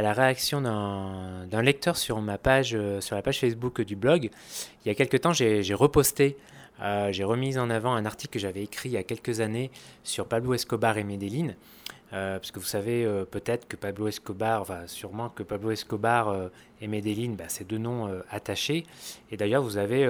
la 0.03 0.13
réaction 0.13 0.61
d'un 0.61 1.63
lecteur 1.63 1.97
sur 1.97 2.21
ma 2.21 2.39
page, 2.39 2.77
sur 3.01 3.17
la 3.17 3.23
page 3.23 3.41
Facebook 3.41 3.81
du 3.81 3.97
blog, 3.97 4.31
il 4.85 4.89
y 4.89 4.91
a 4.91 4.95
quelques 4.95 5.21
temps, 5.21 5.33
j'ai 5.33 5.75
reposté 5.75 6.37
j'ai 7.11 7.25
remis 7.25 7.59
en 7.59 7.71
avant 7.71 7.95
un 7.95 8.05
article 8.05 8.35
que 8.35 8.39
j'avais 8.39 8.63
écrit 8.63 8.91
il 8.91 8.93
y 8.93 8.99
a 8.99 9.03
quelques 9.03 9.41
années 9.41 9.71
sur 10.05 10.27
Pablo 10.27 10.55
Escobar 10.55 10.99
et 10.99 11.05
Medellin. 11.05 11.55
Euh, 12.13 12.39
parce 12.39 12.53
que 12.53 12.61
vous 12.61 12.67
savez 12.67 13.05
euh, 13.05 13.25
peut-être 13.25 13.67
que 13.67 13.77
Pablo 13.77 14.07
Escobar, 14.07 14.65
sûrement 14.87 15.29
que 15.29 15.43
Pablo 15.43 15.73
Escobar 15.73 16.29
euh, 16.29 16.49
et 16.81 16.87
Medellin, 16.87 17.35
bah, 17.37 17.45
c'est 17.49 17.67
deux 17.67 17.79
noms 17.79 18.09
attachés. 18.31 18.87
Et 19.31 19.37
d'ailleurs, 19.37 19.63
vous 19.63 19.77
avez 19.77 20.07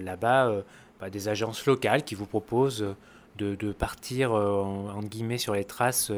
là-bas 0.00 0.62
bah, 1.00 1.10
des 1.10 1.28
agences 1.28 1.66
locales 1.66 2.04
qui 2.04 2.14
vous 2.14 2.26
proposent 2.26 2.94
de, 3.38 3.72
partir 3.72 4.32
en, 4.32 5.00
guillemets 5.00 5.38
sur 5.38 5.54
les 5.54 5.64
traces 5.64 6.12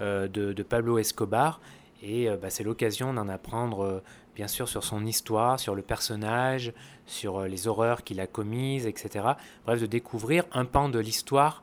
de, 0.00 0.62
Pablo 0.68 0.98
Escobar. 0.98 1.60
Et 2.02 2.28
bah, 2.40 2.50
c'est 2.50 2.62
l'occasion 2.62 3.14
d'en 3.14 3.28
apprendre 3.28 4.02
bien 4.34 4.48
sûr 4.48 4.68
sur 4.68 4.84
son 4.84 5.06
histoire, 5.06 5.58
sur 5.58 5.74
le 5.74 5.82
personnage, 5.82 6.72
sur 7.06 7.42
les 7.42 7.68
horreurs 7.68 8.04
qu'il 8.04 8.20
a 8.20 8.26
commises, 8.26 8.86
etc. 8.86 9.24
Bref, 9.64 9.80
de 9.80 9.86
découvrir 9.86 10.44
un 10.52 10.66
pan 10.66 10.88
de 10.88 10.98
l'histoire 10.98 11.62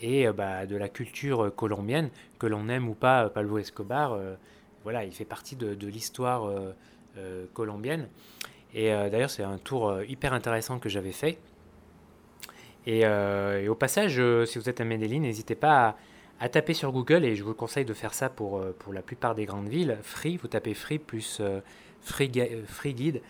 et 0.00 0.26
bah, 0.32 0.66
de 0.66 0.76
la 0.76 0.88
culture 0.88 1.54
colombienne 1.54 2.10
que 2.38 2.46
l'on 2.46 2.68
aime 2.68 2.88
ou 2.88 2.94
pas 2.94 3.28
Pablo 3.30 3.58
Escobar, 3.58 4.12
euh, 4.12 4.34
voilà, 4.82 5.04
il 5.04 5.12
fait 5.12 5.24
partie 5.24 5.56
de, 5.56 5.86
l'histoire 5.86 6.44
euh, 6.44 6.74
euh, 7.16 7.46
colombienne. 7.54 8.08
Et 8.74 8.88
d'ailleurs, 8.88 9.30
c'est 9.30 9.44
un 9.44 9.56
tour 9.56 10.02
hyper 10.02 10.32
intéressant 10.32 10.80
que 10.80 10.88
j'avais 10.88 11.12
fait. 11.12 11.38
Et, 12.86 13.06
au 13.68 13.74
passage, 13.76 14.20
si 14.46 14.58
vous 14.58 14.68
êtes 14.68 14.80
à 14.80 14.84
Medellin, 14.84 15.20
n'hésitez 15.20 15.54
pas 15.54 15.90
à, 15.90 15.96
taper 16.50 16.74
sur 16.74 16.92
Google, 16.92 17.24
et 17.24 17.36
je 17.36 17.42
vous 17.42 17.54
conseille 17.54 17.84
de 17.84 17.94
faire 17.94 18.14
ça 18.14 18.28
pour, 18.28 18.62
pour 18.78 18.92
la 18.92 19.02
plupart 19.02 19.34
des 19.34 19.46
grandes 19.46 19.68
villes. 19.68 19.98
Free, 20.02 20.36
vous 20.36 20.48
tapez 20.48 20.74
Free 20.74 20.98
plus 20.98 21.40
free, 22.02 22.30
free, 22.66 22.94
Guide 22.94 23.22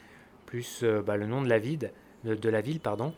plus 0.47 0.85
bah, 1.07 1.17
le 1.17 1.27
nom 1.27 1.43
de 1.43 1.49
la 1.49 1.59
ville, 1.59 1.93
de 2.25 2.49
la 2.49 2.61
ville 2.61 2.81
pardon, 2.81 3.15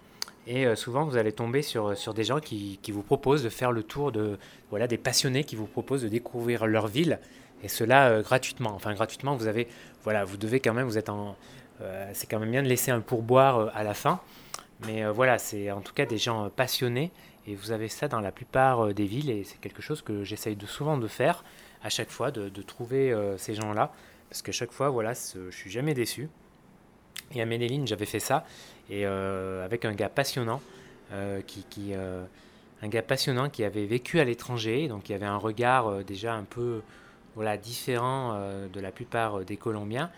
et 0.46 0.66
euh, 0.66 0.76
souvent, 0.76 1.04
vous 1.04 1.16
allez 1.16 1.32
tomber 1.32 1.62
sur, 1.62 1.96
sur 1.96 2.14
des 2.14 2.22
gens 2.22 2.38
qui, 2.38 2.78
qui, 2.82 2.92
vous 2.92 3.02
proposent 3.02 3.42
de 3.42 3.48
faire 3.48 3.72
le 3.72 3.82
tour 3.82 4.12
de 4.12 4.38
voilà 4.70 4.86
des 4.86 4.98
passionnés 4.98 5.44
qui 5.44 5.56
vous 5.56 5.66
proposent 5.66 6.02
de 6.02 6.08
découvrir 6.08 6.66
leur 6.66 6.86
ville 6.86 7.18
et 7.64 7.68
cela 7.68 8.08
euh, 8.08 8.22
gratuitement. 8.22 8.72
Enfin, 8.74 8.94
gratuitement, 8.94 9.34
vous 9.34 9.48
avez 9.48 9.66
voilà, 10.04 10.24
vous 10.24 10.36
devez 10.36 10.60
quand 10.60 10.72
même, 10.72 10.86
vous 10.86 10.98
êtes 10.98 11.08
en, 11.08 11.36
euh, 11.80 12.08
c'est 12.14 12.28
quand 12.28 12.38
même 12.38 12.52
bien 12.52 12.62
de 12.62 12.68
laisser 12.68 12.92
un 12.92 13.00
pourboire 13.00 13.72
à 13.74 13.82
la 13.82 13.94
fin. 13.94 14.20
Mais 14.86 15.06
voilà, 15.06 15.38
c'est 15.38 15.70
en 15.70 15.80
tout 15.80 15.94
cas 15.94 16.04
des 16.04 16.18
gens 16.18 16.50
passionnés 16.50 17.10
et 17.46 17.54
vous 17.54 17.70
avez 17.70 17.88
ça 17.88 18.08
dans 18.08 18.20
la 18.20 18.32
plupart 18.32 18.92
des 18.92 19.04
villes 19.04 19.30
et 19.30 19.44
c'est 19.44 19.58
quelque 19.60 19.82
chose 19.82 20.02
que 20.02 20.24
j'essaye 20.24 20.56
souvent 20.66 20.96
de 20.98 21.08
faire 21.08 21.44
à 21.82 21.88
chaque 21.88 22.10
fois, 22.10 22.30
de, 22.30 22.62
trouver 22.62 23.14
ces 23.38 23.54
gens-là 23.54 23.92
parce 24.28 24.42
que 24.42 24.52
chaque 24.52 24.72
fois, 24.72 24.90
voilà, 24.90 25.12
je 25.14 25.50
suis 25.50 25.70
jamais 25.70 25.94
déçu. 25.94 26.28
Et 27.34 27.42
à 27.42 27.46
Medellin, 27.46 27.84
j'avais 27.86 28.06
fait 28.06 28.20
ça, 28.20 28.44
et 28.88 29.06
euh, 29.06 29.64
avec 29.64 29.84
un 29.84 29.92
gars 29.92 30.08
passionnant, 30.08 30.60
euh, 31.12 31.40
qui, 31.40 31.64
qui 31.68 31.94
euh, 31.94 32.24
un 32.82 32.88
gars 32.88 33.02
passionnant 33.02 33.48
qui 33.48 33.64
avait 33.64 33.86
vécu 33.86 34.20
à 34.20 34.24
l'étranger, 34.24 34.88
donc 34.88 35.08
il 35.08 35.14
avait 35.14 35.26
un 35.26 35.36
regard 35.36 36.04
déjà 36.04 36.34
un 36.34 36.44
peu 36.44 36.82
voilà, 37.34 37.56
différent 37.56 38.38
de 38.72 38.80
la 38.80 38.92
plupart 38.92 39.44
des 39.44 39.56
Colombiens, 39.56 40.10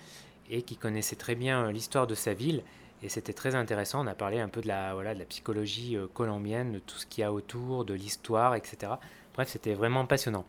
et 0.51 0.63
qui 0.63 0.77
connaissait 0.77 1.17
très 1.17 1.35
bien 1.35 1.71
l'histoire 1.71 2.07
de 2.07 2.15
sa 2.15 2.35
ville. 2.35 2.63
Et 3.03 3.09
c'était 3.09 3.33
très 3.33 3.55
intéressant. 3.55 4.05
On 4.05 4.09
a 4.09 4.15
parlé 4.15 4.41
un 4.41 4.49
peu 4.49 4.61
de 4.61 4.69
la, 4.69 4.95
voilà, 4.95 5.15
de 5.15 5.19
la 5.19 5.25
psychologie 5.25 5.97
colombienne, 6.15 6.73
de 6.73 6.79
tout 6.79 6.99
ce 6.99 7.07
qu'il 7.07 7.23
y 7.23 7.25
a 7.25 7.33
autour, 7.33 7.85
de 7.85 7.95
l'histoire, 7.95 8.55
etc. 8.55 8.93
Bref, 9.35 9.49
c'était 9.49 9.75
vraiment 9.75 10.05
passionnant. 10.05 10.45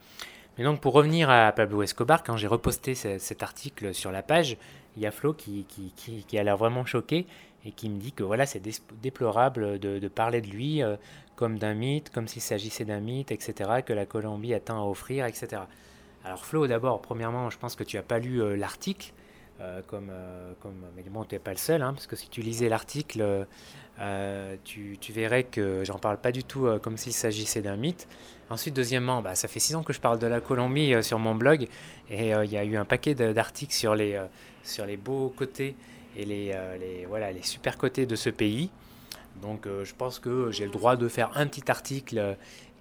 Mais 0.57 0.65
donc, 0.65 0.81
pour 0.81 0.93
revenir 0.93 1.29
à 1.29 1.51
Pablo 1.53 1.83
Escobar, 1.83 2.21
quand 2.23 2.35
j'ai 2.35 2.47
reposté 2.47 2.93
cet 2.93 3.43
article 3.43 3.93
sur 3.93 4.12
la 4.12 4.21
page, 4.23 4.57
il 4.97 5.03
y 5.03 5.05
a 5.05 5.12
Flo 5.12 5.33
qui, 5.33 5.65
qui, 5.69 5.93
qui, 6.27 6.38
a 6.38 6.43
l'air 6.43 6.57
vraiment 6.57 6.85
choqué 6.85 7.25
et 7.65 7.71
qui 7.71 7.89
me 7.89 7.97
dit 7.97 8.12
que 8.12 8.23
voilà, 8.23 8.45
c'est 8.45 8.62
déplorable 9.01 9.79
de, 9.79 9.99
de, 9.99 10.07
parler 10.09 10.41
de 10.41 10.47
lui 10.47 10.83
euh, 10.83 10.97
comme 11.38 11.57
d'un 11.57 11.73
mythe, 11.73 12.09
comme 12.09 12.27
s'il 12.27 12.41
s'agissait 12.41 12.83
d'un 12.83 12.99
mythe, 12.99 13.31
etc., 13.31 13.81
que 13.85 13.93
la 13.93 14.05
Colombie 14.05 14.53
a 14.53 14.59
tant 14.59 14.83
à 14.83 14.85
offrir, 14.85 15.25
etc. 15.25 15.62
Alors 16.25 16.45
Flo, 16.45 16.67
d'abord, 16.67 17.01
premièrement, 17.01 17.49
je 17.49 17.57
pense 17.57 17.75
que 17.75 17.85
tu 17.85 17.95
n'as 17.95 18.03
pas 18.03 18.19
lu 18.19 18.41
euh, 18.41 18.57
l'article, 18.57 19.13
euh, 19.61 19.81
comme, 19.87 20.11
comme, 20.61 20.85
mais 20.95 21.03
bon, 21.03 21.23
tu 21.23 21.35
n'es 21.35 21.39
pas 21.39 21.51
le 21.51 21.57
seul, 21.57 21.81
hein, 21.81 21.93
parce 21.93 22.07
que 22.07 22.15
si 22.15 22.29
tu 22.29 22.41
lisais 22.41 22.69
l'article, 22.69 23.47
tu, 24.63 24.97
tu, 24.99 25.11
verrais 25.11 25.43
que 25.43 25.83
j'en 25.83 25.99
parle 25.99 26.17
pas 26.17 26.31
du 26.31 26.43
tout 26.43 26.67
comme 26.81 26.97
s'il 26.97 27.13
s'agissait 27.13 27.61
d'un 27.61 27.75
mythe. 27.75 28.07
Ensuite, 28.49 28.75
deuxièmement, 28.75 29.21
bah, 29.21 29.35
ça 29.35 29.47
fait 29.47 29.59
six 29.59 29.75
ans 29.75 29.83
que 29.83 29.93
je 29.93 29.99
parle 29.99 30.19
de 30.19 30.27
la 30.27 30.39
Colombie 30.41 31.03
sur 31.03 31.19
mon 31.19 31.35
blog, 31.35 31.67
et 32.09 32.29
il 32.29 32.51
y 32.51 32.57
a 32.57 32.63
eu 32.63 32.77
un 32.77 32.85
paquet 32.85 33.13
d'articles 33.13 33.73
sur 33.73 33.95
les 33.95 34.19
sur 34.63 34.85
les 34.85 34.97
beaux 34.97 35.33
côtés 35.35 35.75
et 36.15 36.25
les, 36.25 36.51
euh, 36.53 36.77
les, 36.77 37.05
voilà, 37.05 37.31
les 37.31 37.43
super 37.43 37.77
côtés 37.77 38.05
de 38.05 38.15
ce 38.15 38.29
pays. 38.29 38.69
Donc 39.41 39.65
euh, 39.65 39.85
je 39.85 39.95
pense 39.95 40.19
que 40.19 40.51
j'ai 40.51 40.65
le 40.65 40.71
droit 40.71 40.95
de 40.95 41.07
faire 41.07 41.31
un 41.35 41.47
petit 41.47 41.69
article 41.69 42.17
euh, 42.17 42.33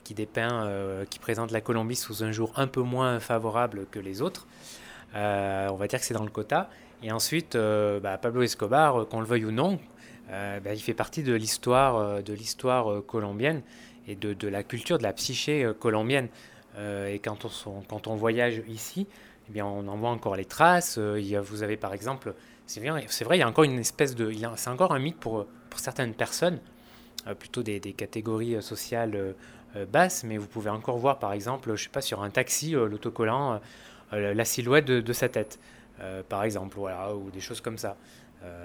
qui 0.04 0.14
dépeint, 0.14 0.66
qui 1.10 1.18
présente 1.18 1.50
la 1.50 1.60
Colombie 1.60 1.94
sous 1.94 2.24
un 2.24 2.32
jour 2.32 2.50
un 2.56 2.66
peu 2.66 2.80
moins 2.80 3.20
favorable 3.20 3.84
que 3.90 3.98
les 3.98 4.22
autres. 4.22 4.46
On 5.14 5.76
va 5.76 5.86
dire 5.86 5.98
que 5.98 6.04
c'est 6.04 6.14
dans 6.14 6.24
le 6.24 6.30
quota. 6.30 6.70
Et 7.02 7.12
ensuite, 7.12 7.56
bah, 7.56 8.18
Pablo 8.18 8.42
Escobar, 8.42 9.06
qu'on 9.08 9.20
le 9.20 9.26
veuille 9.26 9.44
ou 9.44 9.52
non, 9.52 9.78
bah, 10.28 10.74
il 10.74 10.80
fait 10.80 10.94
partie 10.94 11.22
de 11.22 11.34
l'histoire 11.34 12.22
de 12.22 12.32
l'histoire 12.32 13.04
colombienne 13.06 13.62
et 14.06 14.16
de, 14.16 14.32
de, 14.32 14.48
la 14.48 14.62
culture, 14.62 14.98
de 14.98 15.02
la 15.02 15.12
psyché 15.12 15.70
colombienne. 15.78 16.28
et 16.78 17.20
quand 17.22 17.44
on, 17.44 17.82
quand 17.88 18.06
on 18.06 18.16
voyage 18.16 18.62
ici, 18.68 19.06
eh 19.48 19.52
bien, 19.52 19.64
on 19.66 19.86
en 19.88 19.96
voit 19.96 20.10
encore 20.10 20.36
les 20.36 20.44
traces. 20.44 20.96
Euh, 20.98 21.40
vous 21.42 21.62
avez 21.62 21.76
par 21.76 21.94
exemple, 21.94 22.34
c'est 22.66 22.80
vrai, 22.80 23.36
il 23.36 23.40
y 23.40 23.42
a 23.42 23.48
encore 23.48 23.64
une 23.64 23.78
espèce 23.78 24.14
de, 24.14 24.30
c'est 24.56 24.70
encore 24.70 24.92
un 24.92 24.98
mythe 24.98 25.16
pour, 25.16 25.46
pour 25.70 25.80
certaines 25.80 26.14
personnes, 26.14 26.60
euh, 27.26 27.34
plutôt 27.34 27.62
des, 27.62 27.80
catégories 27.80 28.56
euh, 28.56 28.60
sociales 28.60 29.34
basses, 29.92 30.24
mais 30.24 30.38
vous 30.38 30.46
pouvez 30.46 30.70
encore 30.70 30.96
voir 30.96 31.18
par 31.18 31.32
exemple, 31.32 31.74
je 31.76 31.84
sais 31.84 31.90
pas, 31.90 32.00
sur 32.00 32.22
un 32.22 32.30
taxi, 32.30 32.72
l'autocollant, 32.72 33.60
la 34.12 34.44
silhouette 34.44 34.86
de, 34.86 35.12
sa 35.12 35.28
tête, 35.28 35.58
par 36.28 36.44
exemple, 36.44 36.78
ou 36.78 37.30
des 37.30 37.40
choses 37.40 37.60
comme 37.60 37.78
ça. 37.78 37.96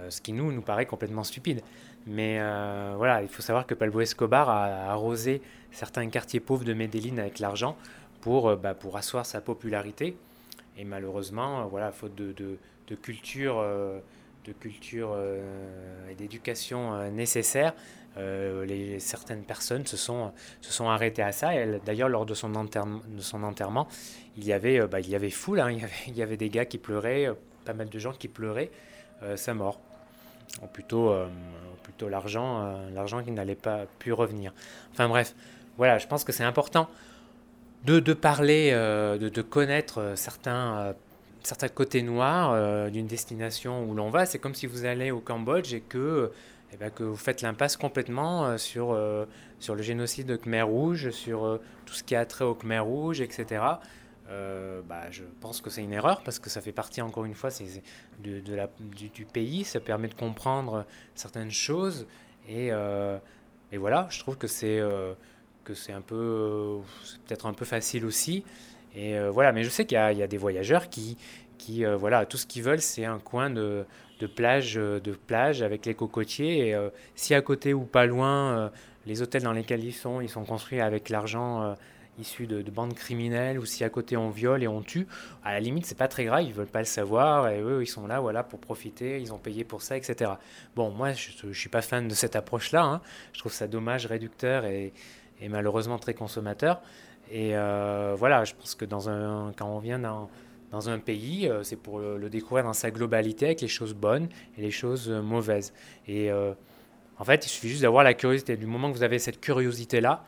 ce 0.09 0.21
qui 0.21 0.33
nous, 0.33 0.51
nous 0.51 0.61
paraît 0.61 0.85
complètement 0.85 1.23
stupide. 1.23 1.61
Mais 2.07 2.37
voilà, 2.95 3.21
il 3.21 3.27
faut 3.27 3.41
savoir 3.41 3.65
que 3.65 3.73
Pablo 3.73 4.01
Escobar 4.01 4.49
a 4.49 4.91
arrosé 4.91 5.41
certains 5.71 6.07
quartiers 6.09 6.39
pauvres 6.39 6.65
de 6.65 6.73
Medellin 6.73 7.17
avec 7.17 7.39
l'argent 7.39 7.77
pour, 8.21 8.55
bah, 8.55 8.73
pour 8.73 8.95
asseoir 8.97 9.25
sa 9.25 9.41
popularité. 9.41 10.15
Et 10.77 10.85
malheureusement, 10.85 11.67
voilà, 11.67 11.91
faute 11.91 12.15
de, 12.15 12.33
de 12.33 12.95
culture, 12.95 13.63
de 14.45 14.51
culture 14.51 15.17
et 16.09 16.15
d'éducation 16.15 17.09
nécessaire, 17.11 17.73
euh, 18.17 18.65
les, 18.65 18.99
certaines 18.99 19.43
personnes 19.43 19.87
se 19.87 19.97
sont, 19.97 20.31
se 20.61 20.71
sont 20.71 20.87
arrêtées 20.87 21.23
à 21.23 21.31
ça. 21.31 21.51
D'ailleurs, 21.85 22.09
lors 22.09 22.25
de 22.25 22.33
son, 22.35 22.53
enterrement, 22.53 23.87
il 24.37 24.45
y 24.45 24.53
avait, 24.53 24.79
euh, 24.79 24.87
bah, 24.87 24.99
il 24.99 25.09
y 25.09 25.15
avait 25.15 25.31
foule, 25.31 25.59
hein. 25.59 25.71
il, 25.71 25.79
y 25.79 25.83
avait, 25.83 25.93
il, 26.07 26.15
y 26.15 26.21
avait, 26.21 26.37
des 26.37 26.49
gars 26.49 26.65
qui 26.65 26.77
pleuraient, 26.77 27.27
euh, 27.27 27.33
pas 27.65 27.73
mal 27.73 27.89
de 27.89 27.99
gens 27.99 28.13
qui 28.13 28.27
pleuraient 28.27 28.71
sa 29.37 29.53
mort. 29.53 29.79
Ou 30.61 30.67
plutôt, 30.67 31.15
plutôt 31.81 32.09
l'argent, 32.09 32.77
l'argent 32.93 33.23
qui 33.23 33.31
n'allait 33.31 33.55
pas 33.55 33.85
pu 33.99 34.11
revenir. 34.11 34.53
Enfin 34.91 35.07
bref, 35.07 35.33
voilà, 35.77 35.97
je 35.97 36.07
pense 36.07 36.25
que 36.25 36.33
c'est 36.33 36.43
important 36.43 36.89
de, 37.85 38.01
de 38.01 38.11
parler, 38.11 38.71
de, 38.71 39.29
de, 39.29 39.41
connaître 39.41 40.11
certains 40.17 40.93
certains 41.43 41.67
côtés 41.67 42.01
noirs 42.01 42.89
d'une 42.91 43.07
destination 43.07 43.83
où 43.85 43.93
l'on 43.93 44.09
va. 44.09 44.25
C'est 44.25 44.39
comme 44.39 44.55
si 44.55 44.65
vous 44.65 44.85
allez 44.85 45.11
au 45.11 45.19
Cambodge 45.19 45.73
et 45.73 45.81
que 45.81 46.31
eh 46.73 46.77
ben, 46.77 46.91
vous 46.97 47.15
faites 47.15 47.41
l'impasse 47.41 47.77
complètement 47.77 48.45
euh, 48.45 48.57
sur, 48.57 48.91
euh, 48.91 49.25
sur 49.59 49.75
le 49.75 49.83
génocide 49.83 50.25
de 50.25 50.35
Khmer 50.35 50.63
Rouge, 50.63 51.11
sur 51.11 51.45
euh, 51.45 51.61
tout 51.85 51.93
ce 51.93 52.03
qui 52.03 52.15
a 52.15 52.25
trait 52.25 52.45
au 52.45 52.55
Khmer 52.55 52.79
Rouge, 52.79 53.21
etc. 53.21 53.63
bah, 54.27 55.11
je 55.11 55.23
pense 55.39 55.61
que 55.61 55.69
c'est 55.69 55.83
une 55.83 55.93
erreur 55.93 56.23
parce 56.23 56.39
que 56.39 56.49
ça 56.49 56.61
fait 56.61 56.71
partie, 56.71 57.01
encore 57.01 57.25
une 57.25 57.35
fois, 57.35 57.51
de, 58.23 58.39
du, 58.39 59.25
pays, 59.25 59.63
ça 59.63 59.79
permet 59.79 60.07
de 60.07 60.15
comprendre 60.15 60.85
certaines 61.13 61.51
choses 61.51 62.07
et, 62.49 62.69
et 62.69 63.77
voilà, 63.77 64.07
je 64.09 64.19
trouve 64.19 64.37
que 64.37 64.47
c'est 64.47 64.81
que 65.63 65.75
c'est 65.75 65.93
un 65.93 66.01
peu, 66.01 66.79
peut-être 67.27 67.45
un 67.45 67.53
peu 67.53 67.65
facile 67.65 68.05
aussi. 68.05 68.43
Et 68.95 69.17
voilà, 69.29 69.51
mais 69.51 69.63
je 69.63 69.69
sais 69.69 69.85
qu'il 69.85 69.95
y, 69.97 69.97
a 69.97 70.27
des 70.27 70.37
voyageurs 70.37 70.89
qui, 70.89 71.17
qui 71.57 71.83
voilà, 71.85 72.25
tout 72.25 72.37
ce 72.37 72.45
qu'ils 72.45 72.63
veulent, 72.63 72.81
c'est 72.81 73.05
un 73.05 73.19
coin 73.19 73.49
de, 73.49 73.85
plage, 74.27 74.77
euh, 74.77 74.99
de 74.99 75.11
plage 75.11 75.61
avec 75.61 75.85
les 75.85 75.93
cocotiers. 75.93 76.67
Et 76.67 76.75
euh, 76.75 76.89
si 77.15 77.33
à 77.33 77.41
côté 77.41 77.73
ou 77.73 77.83
pas 77.83 78.05
loin, 78.05 78.57
euh, 78.57 78.69
les 79.05 79.21
hôtels 79.21 79.43
dans 79.43 79.53
lesquels 79.53 79.83
ils 79.83 79.93
sont, 79.93 80.21
ils 80.21 80.29
sont 80.29 80.45
construits 80.45 80.79
avec 80.79 81.09
l'argent 81.09 81.75
issu 82.19 82.45
de, 82.45 82.61
bandes 82.69 82.93
criminelles, 82.93 83.57
ou 83.57 83.65
si 83.65 83.83
à 83.83 83.89
côté 83.89 84.15
on 84.15 84.29
viole 84.29 84.63
et 84.63 84.67
on 84.67 84.81
tue, 84.81 85.07
à 85.43 85.51
la 85.51 85.59
limite 85.59 85.85
c'est 85.85 85.97
pas 85.97 86.07
très 86.07 86.25
grave, 86.25 86.43
ils 86.43 86.53
veulent 86.53 86.67
pas 86.67 86.79
le 86.79 86.85
savoir, 86.85 87.49
et 87.49 87.59
eux 87.59 87.81
ils 87.81 87.87
sont 87.87 88.05
là 88.05 88.19
voilà 88.19 88.43
pour 88.43 88.59
profiter, 88.59 89.19
ils 89.19 89.33
ont 89.33 89.39
payé 89.39 89.63
pour 89.63 89.81
ça, 89.81 89.97
etc. 89.97 90.31
Bon, 90.75 90.91
moi 90.91 91.11
je, 91.13 91.31
je 91.51 91.59
suis 91.59 91.69
pas 91.69 91.81
fan 91.81 92.07
de 92.07 92.13
cette 92.13 92.35
approche-là, 92.35 92.83
hein. 92.83 93.01
je 93.33 93.39
trouve 93.39 93.51
ça 93.51 93.67
dommage, 93.67 94.05
réducteur 94.05 94.63
et 94.65 94.93
malheureusement 95.49 95.97
très 95.97 96.13
consommateur. 96.13 96.81
Et 97.33 97.55
voilà, 98.15 98.45
je 98.45 98.53
pense 98.53 98.75
que 98.75 98.85
quand 98.85 99.07
on 99.61 99.79
vient 99.79 99.97
dans, 99.97 100.89
un 100.89 100.99
pays, 100.99 101.47
euh, 101.47 101.63
c'est 101.63 101.75
pour 101.75 101.99
le, 101.99 102.29
découvrir 102.29 102.63
dans 102.63 102.73
sa 102.73 102.91
globalité 102.91 103.47
avec 103.47 103.61
les 103.61 103.67
choses 103.67 103.93
bonnes 103.93 104.27
et 104.57 104.61
les 104.61 104.71
choses 104.71 105.09
euh, 105.09 105.21
mauvaises. 105.21 105.73
Et 106.07 106.31
euh, 106.31 106.53
en 107.17 107.23
fait, 107.23 107.45
il 107.45 107.49
suffit 107.49 107.69
juste 107.69 107.81
d'avoir 107.81 108.03
la 108.03 108.13
curiosité. 108.13 108.55
Du 108.55 108.67
moment 108.67 108.91
que 108.91 108.97
vous 108.97 109.03
avez 109.03 109.17
cette 109.19 109.41
curiosité-là, 109.41 110.23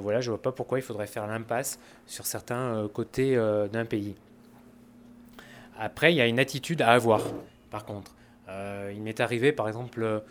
voilà, 0.00 0.20
je 0.20 0.28
ne 0.30 0.34
vois 0.34 0.42
pas 0.42 0.52
pourquoi 0.52 0.78
il 0.78 0.82
faudrait 0.82 1.06
faire 1.06 1.26
l'impasse 1.26 1.78
sur 2.04 2.26
certains 2.26 2.86
côtés 2.92 3.36
d'un 3.72 3.86
pays. 3.86 4.16
Après, 5.78 6.12
il 6.12 6.16
y 6.16 6.20
a 6.20 6.26
une 6.26 6.38
attitude 6.38 6.82
à 6.82 6.90
avoir, 6.90 7.22
par 7.70 7.86
contre. 7.86 8.14
il 8.92 9.00
m'est 9.00 9.18
arrivé, 9.20 9.50
par 9.50 9.66
exemple, 9.66 10.22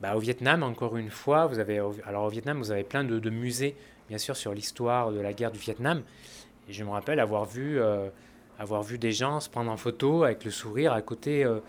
bah, 0.00 0.16
au 0.16 0.18
Vietnam, 0.18 0.64
encore 0.64 0.96
une 0.96 1.10
fois, 1.10 1.46
vous 1.46 1.60
avez, 1.60 1.80
alors 2.04 2.24
au 2.24 2.28
Vietnam, 2.28 2.58
vous 2.58 2.72
avez 2.72 2.82
plein 2.82 3.04
de 3.04 3.30
musées, 3.30 3.76
bien 4.08 4.18
sûr, 4.18 4.36
sur 4.36 4.54
l'histoire 4.54 5.12
de 5.12 5.20
la 5.20 5.32
guerre 5.32 5.50
du 5.50 5.58
Vietnam. 5.58 6.02
Et 6.68 6.72
je 6.72 6.84
me 6.84 6.90
rappelle 6.90 7.20
avoir 7.20 7.44
vu 7.44 7.80
avoir 8.58 8.82
vu 8.82 8.98
des 8.98 9.12
gens 9.12 9.40
se 9.40 9.48
prendre 9.48 9.70
en 9.70 9.76
photo 9.76 10.24
avec 10.24 10.44
le 10.44 10.50
sourire 10.50 10.92
à 10.92 11.02
côté, 11.02 11.44
euh, 11.44 11.60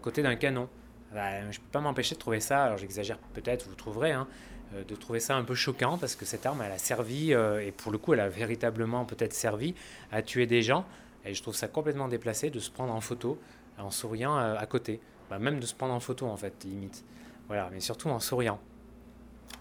côté 0.00 0.22
d'un 0.22 0.36
canon. 0.36 0.68
Bah, 1.12 1.40
je 1.42 1.46
ne 1.46 1.62
peux 1.62 1.70
pas 1.72 1.80
m'empêcher 1.80 2.14
de 2.14 2.20
trouver 2.20 2.40
ça, 2.40 2.64
alors 2.64 2.78
j'exagère 2.78 3.18
peut-être, 3.34 3.68
vous 3.68 3.76
trouverez, 3.76 4.12
hein, 4.12 4.26
euh, 4.74 4.84
de 4.84 4.94
trouver 4.94 5.20
ça 5.20 5.36
un 5.36 5.44
peu 5.44 5.54
choquant 5.54 5.96
parce 5.96 6.16
que 6.16 6.24
cette 6.24 6.44
arme, 6.44 6.62
elle 6.62 6.72
a 6.72 6.78
servi, 6.78 7.32
euh, 7.32 7.64
et 7.64 7.70
pour 7.70 7.92
le 7.92 7.98
coup, 7.98 8.14
elle 8.14 8.20
a 8.20 8.28
véritablement 8.28 9.04
peut-être 9.04 9.32
servi 9.32 9.74
à 10.10 10.22
tuer 10.22 10.46
des 10.46 10.62
gens. 10.62 10.84
Et 11.24 11.34
je 11.34 11.42
trouve 11.42 11.54
ça 11.54 11.68
complètement 11.68 12.08
déplacé 12.08 12.50
de 12.50 12.58
se 12.58 12.70
prendre 12.70 12.92
en 12.92 13.00
photo 13.00 13.38
en 13.78 13.90
souriant 13.90 14.36
à 14.36 14.66
côté. 14.66 15.00
Bah, 15.30 15.38
même 15.38 15.58
de 15.58 15.64
se 15.64 15.74
prendre 15.74 15.94
en 15.94 16.00
photo, 16.00 16.26
en 16.26 16.36
fait, 16.36 16.64
limite. 16.64 17.02
Voilà, 17.46 17.70
mais 17.72 17.80
surtout 17.80 18.08
en 18.08 18.20
souriant. 18.20 18.60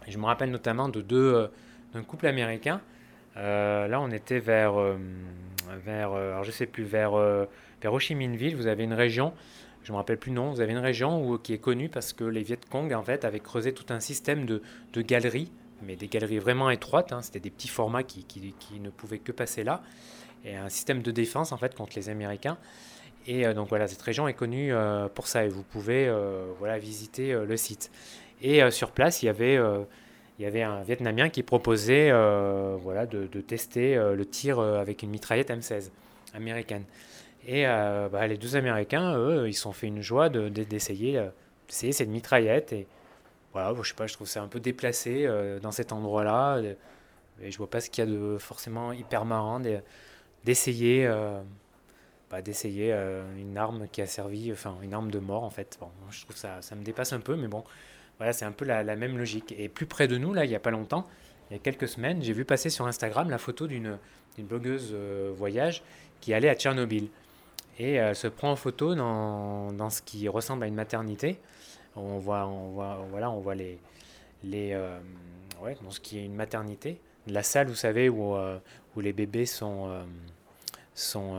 Et 0.05 0.11
je 0.11 0.17
me 0.17 0.25
rappelle 0.25 0.51
notamment 0.51 0.89
de 0.89 1.01
deux, 1.01 1.49
couple 2.01 2.25
américain. 2.25 2.81
là, 3.35 3.99
on 4.01 4.09
était 4.09 4.39
vers 4.39 4.73
vers, 5.77 6.13
euh, 6.13 6.31
alors 6.31 6.43
je 6.43 6.51
sais 6.51 6.65
plus, 6.65 6.83
vers, 6.83 7.13
euh, 7.13 7.45
vers 7.81 7.93
Ho 7.93 7.99
Chi 7.99 8.15
Minh 8.15 8.35
Ville, 8.35 8.55
vous 8.55 8.67
avez 8.67 8.83
une 8.83 8.93
région, 8.93 9.33
je 9.83 9.91
me 9.91 9.97
rappelle 9.97 10.17
plus 10.17 10.29
le 10.29 10.35
nom, 10.35 10.51
vous 10.51 10.61
avez 10.61 10.71
une 10.71 10.79
région 10.79 11.25
où, 11.25 11.37
qui 11.37 11.53
est 11.53 11.59
connue 11.59 11.89
parce 11.89 12.13
que 12.13 12.23
les 12.23 12.43
Viet 12.43 12.59
Cong 12.69 12.91
en 12.93 13.03
fait, 13.03 13.25
avaient 13.25 13.39
creusé 13.39 13.73
tout 13.73 13.85
un 13.89 13.99
système 13.99 14.45
de, 14.45 14.61
de 14.93 15.01
galeries, 15.01 15.51
mais 15.81 15.95
des 15.95 16.07
galeries 16.07 16.39
vraiment 16.39 16.69
étroites, 16.69 17.11
hein, 17.11 17.21
c'était 17.21 17.39
des 17.39 17.49
petits 17.49 17.67
formats 17.67 18.03
qui, 18.03 18.23
qui, 18.23 18.53
qui, 18.59 18.79
ne 18.79 18.89
pouvaient 18.89 19.19
que 19.19 19.31
passer 19.31 19.63
là, 19.63 19.81
et 20.45 20.55
un 20.55 20.69
système 20.69 21.01
de 21.01 21.11
défense 21.11 21.51
en 21.51 21.57
fait 21.57 21.75
contre 21.75 21.93
les 21.95 22.09
Américains. 22.09 22.57
Et 23.25 23.45
euh, 23.45 23.53
donc 23.53 23.69
voilà, 23.69 23.87
cette 23.87 24.01
région 24.01 24.27
est 24.27 24.33
connue 24.33 24.73
pour 25.15 25.27
ça 25.27 25.45
et 25.45 25.49
vous 25.49 25.63
pouvez 25.63 26.13
voilà, 26.59 26.77
visiter 26.77 27.33
le 27.33 27.57
site. 27.57 27.91
Et 28.41 28.69
sur 28.71 28.91
place, 28.91 29.23
il 29.23 29.27
y 29.27 29.29
avait 29.29 29.57
il 30.39 30.43
y 30.43 30.45
avait 30.45 30.63
un 30.63 30.81
Vietnamien 30.81 31.29
qui 31.29 31.43
proposait 31.43 32.09
euh, 32.11 32.75
voilà, 32.81 33.05
de, 33.05 33.27
tester 33.41 33.95
euh, 33.95 34.15
le 34.15 34.25
tir 34.25 34.59
euh, 34.59 34.79
avec 34.79 35.03
une 35.03 35.09
mitraillette 35.09 35.49
M16 35.49 35.91
américaine. 36.33 36.83
Et 37.45 37.65
bah, 37.65 38.25
les 38.25 38.37
deux 38.37 38.55
Américains, 38.55 39.17
eux, 39.17 39.49
ils 39.49 39.53
sont 39.53 39.73
fait 39.73 39.87
une 39.87 40.01
joie 40.01 40.29
d'essayer 40.29 41.15
de, 41.17 41.31
cette 41.67 42.07
mitraillette. 42.07 42.71
Et 42.71 42.87
voilà, 43.51 43.73
je 43.81 43.89
sais 43.89 43.95
pas, 43.95 44.07
je 44.07 44.13
trouve 44.13 44.29
ça 44.29 44.41
un 44.41 44.47
peu 44.47 44.61
déplacé 44.61 45.27
dans 45.61 45.73
cet 45.73 45.91
endroit-là. 45.91 46.61
Et 47.41 47.51
je 47.51 47.57
vois 47.57 47.69
pas 47.69 47.81
ce 47.81 47.89
qu'il 47.89 48.05
y 48.05 48.07
a 48.07 48.09
de 48.09 48.37
forcément 48.37 48.93
hyper 48.93 49.25
marrant 49.25 49.59
d'essayer 50.45 51.05
bah, 52.31 52.41
d'essayer 52.41 52.93
une 53.37 53.57
arme 53.57 53.89
qui 53.91 54.01
a 54.01 54.07
servi, 54.07 54.49
enfin 54.53 54.77
une 54.81 54.93
arme 54.93 55.11
de 55.11 55.19
mort 55.19 55.43
en 55.43 55.49
fait. 55.49 55.75
Bon, 55.81 55.89
je 56.11 56.21
trouve 56.23 56.37
ça, 56.37 56.61
ça 56.61 56.77
me 56.77 56.83
dépasse 56.83 57.11
un 57.11 57.19
peu, 57.19 57.35
mais 57.35 57.49
bon, 57.49 57.65
voilà, 58.17 58.33
c'est 58.33 58.45
un 58.45 58.51
peu 58.51 58.65
la, 58.65 58.83
même 58.95 59.17
logique. 59.17 59.53
Et 59.57 59.69
plus 59.69 59.85
près 59.85 60.07
de 60.07 60.17
nous, 60.17 60.33
là, 60.33 60.45
il 60.45 60.49
n'y 60.49 60.55
a 60.55 60.59
pas 60.59 60.71
longtemps, 60.71 61.05
il 61.49 61.53
y 61.53 61.55
a 61.57 61.59
quelques 61.59 61.87
semaines, 61.87 62.21
j'ai 62.21 62.33
vu 62.33 62.45
passer 62.45 62.69
sur 62.69 62.87
Instagram 62.87 63.29
la 63.29 63.37
photo 63.37 63.67
d'une 63.67 63.97
blogueuse 64.37 64.91
euh, 64.93 65.31
voyage 65.35 65.83
qui 66.21 66.33
allait 66.33 66.49
à 66.49 66.55
Tchernobyl. 66.55 67.07
Et 67.79 67.93
elle 67.93 68.15
se 68.15 68.27
prend 68.27 68.51
en 68.51 68.55
photo 68.55 68.93
dans, 68.93 69.71
dans, 69.71 69.89
ce 69.89 70.01
qui 70.01 70.27
ressemble 70.27 70.63
à 70.63 70.67
une 70.67 70.75
maternité. 70.75 71.39
On 71.95 72.19
voit, 72.19 72.45
on 72.45 72.69
voit, 72.69 73.05
voilà, 73.09 73.31
on 73.31 73.39
voit 73.39 73.55
les, 73.55 73.79
les, 74.43 74.73
euh, 74.73 74.99
ouais, 75.61 75.75
dans 75.83 75.89
ce 75.89 75.99
qui 75.99 76.19
est 76.19 76.25
une 76.25 76.35
maternité. 76.35 76.99
La 77.27 77.41
salle, 77.41 77.67
vous 77.67 77.75
savez, 77.75 78.09
où, 78.09 78.35
euh, 78.35 78.59
où 78.95 79.01
les 79.01 79.11
bébés 79.11 79.47
sont, 79.47 79.89
sont 80.93 81.35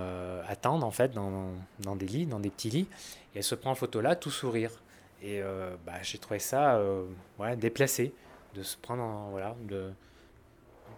attendent 0.49 0.83
en 0.83 0.91
fait 0.91 1.13
dans, 1.13 1.53
dans, 1.79 1.95
des 1.95 2.07
lits, 2.07 2.27
dans 2.27 2.41
des 2.41 2.51
petits 2.51 2.71
lits. 2.71 2.89
Et 3.35 3.39
elle 3.39 3.45
se 3.45 3.55
prend 3.55 3.71
en 3.71 3.77
photo 3.77 4.01
là, 4.01 4.17
tout 4.17 4.31
sourire. 4.31 4.71
Et 5.23 5.41
euh, 5.43 5.75
bah, 5.87 5.95
j'ai 6.03 6.19
trouvé 6.19 6.39
ça 6.39 6.77
euh, 6.77 7.07
déplacé 7.57 8.13
de 8.55 8.63
se 8.63 8.77
prendre 8.77 9.03
en, 9.03 9.31
voilà, 9.31 9.57
de 9.63 9.91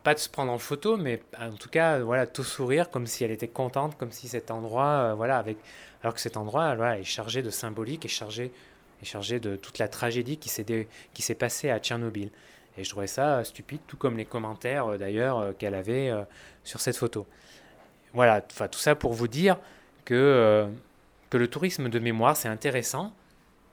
pas 0.02 0.14
de 0.14 0.18
se 0.20 0.28
prendre 0.28 0.52
en 0.52 0.58
photo, 0.58 0.96
mais 0.96 1.20
en 1.38 1.52
tout 1.52 1.68
cas, 1.68 1.98
voilà, 1.98 2.26
tout 2.26 2.44
sourire 2.44 2.90
comme 2.90 3.06
si 3.06 3.24
elle 3.24 3.32
était 3.32 3.48
contente, 3.48 3.96
comme 3.96 4.12
si 4.12 4.28
cet 4.28 4.50
endroit, 4.50 4.84
euh, 4.86 5.14
voilà, 5.14 5.38
avec, 5.38 5.58
alors 6.02 6.14
que 6.14 6.20
cet 6.20 6.36
endroit, 6.36 6.74
voilà, 6.76 6.98
est 6.98 7.04
chargé 7.04 7.42
de 7.42 7.50
symbolique, 7.50 8.04
est 8.04 8.08
chargé, 8.08 8.52
est 9.02 9.04
chargé 9.04 9.40
de 9.40 9.56
toute 9.56 9.78
la 9.78 9.88
tragédie 9.88 10.38
qui 10.38 10.48
s'est 10.48 10.88
qui 11.12 11.22
s'est 11.22 11.34
passée 11.34 11.70
à 11.70 11.78
Tchernobyl. 11.78 12.30
Et 12.78 12.84
je 12.84 12.90
trouvais 12.90 13.06
ça 13.06 13.42
stupide, 13.44 13.80
tout 13.86 13.96
comme 13.96 14.16
les 14.16 14.26
commentaires 14.26 14.98
d'ailleurs 14.98 15.56
qu'elle 15.56 15.74
avait 15.74 16.12
sur 16.62 16.80
cette 16.80 16.96
photo. 16.96 17.26
Voilà, 18.12 18.42
tout 18.42 18.78
ça 18.78 18.94
pour 18.94 19.14
vous 19.14 19.28
dire 19.28 19.56
que 20.04 20.68
que 21.30 21.38
le 21.38 21.48
tourisme 21.48 21.88
de 21.88 21.98
mémoire 21.98 22.36
c'est 22.36 22.48
intéressant, 22.48 23.06
euh, 23.06 23.25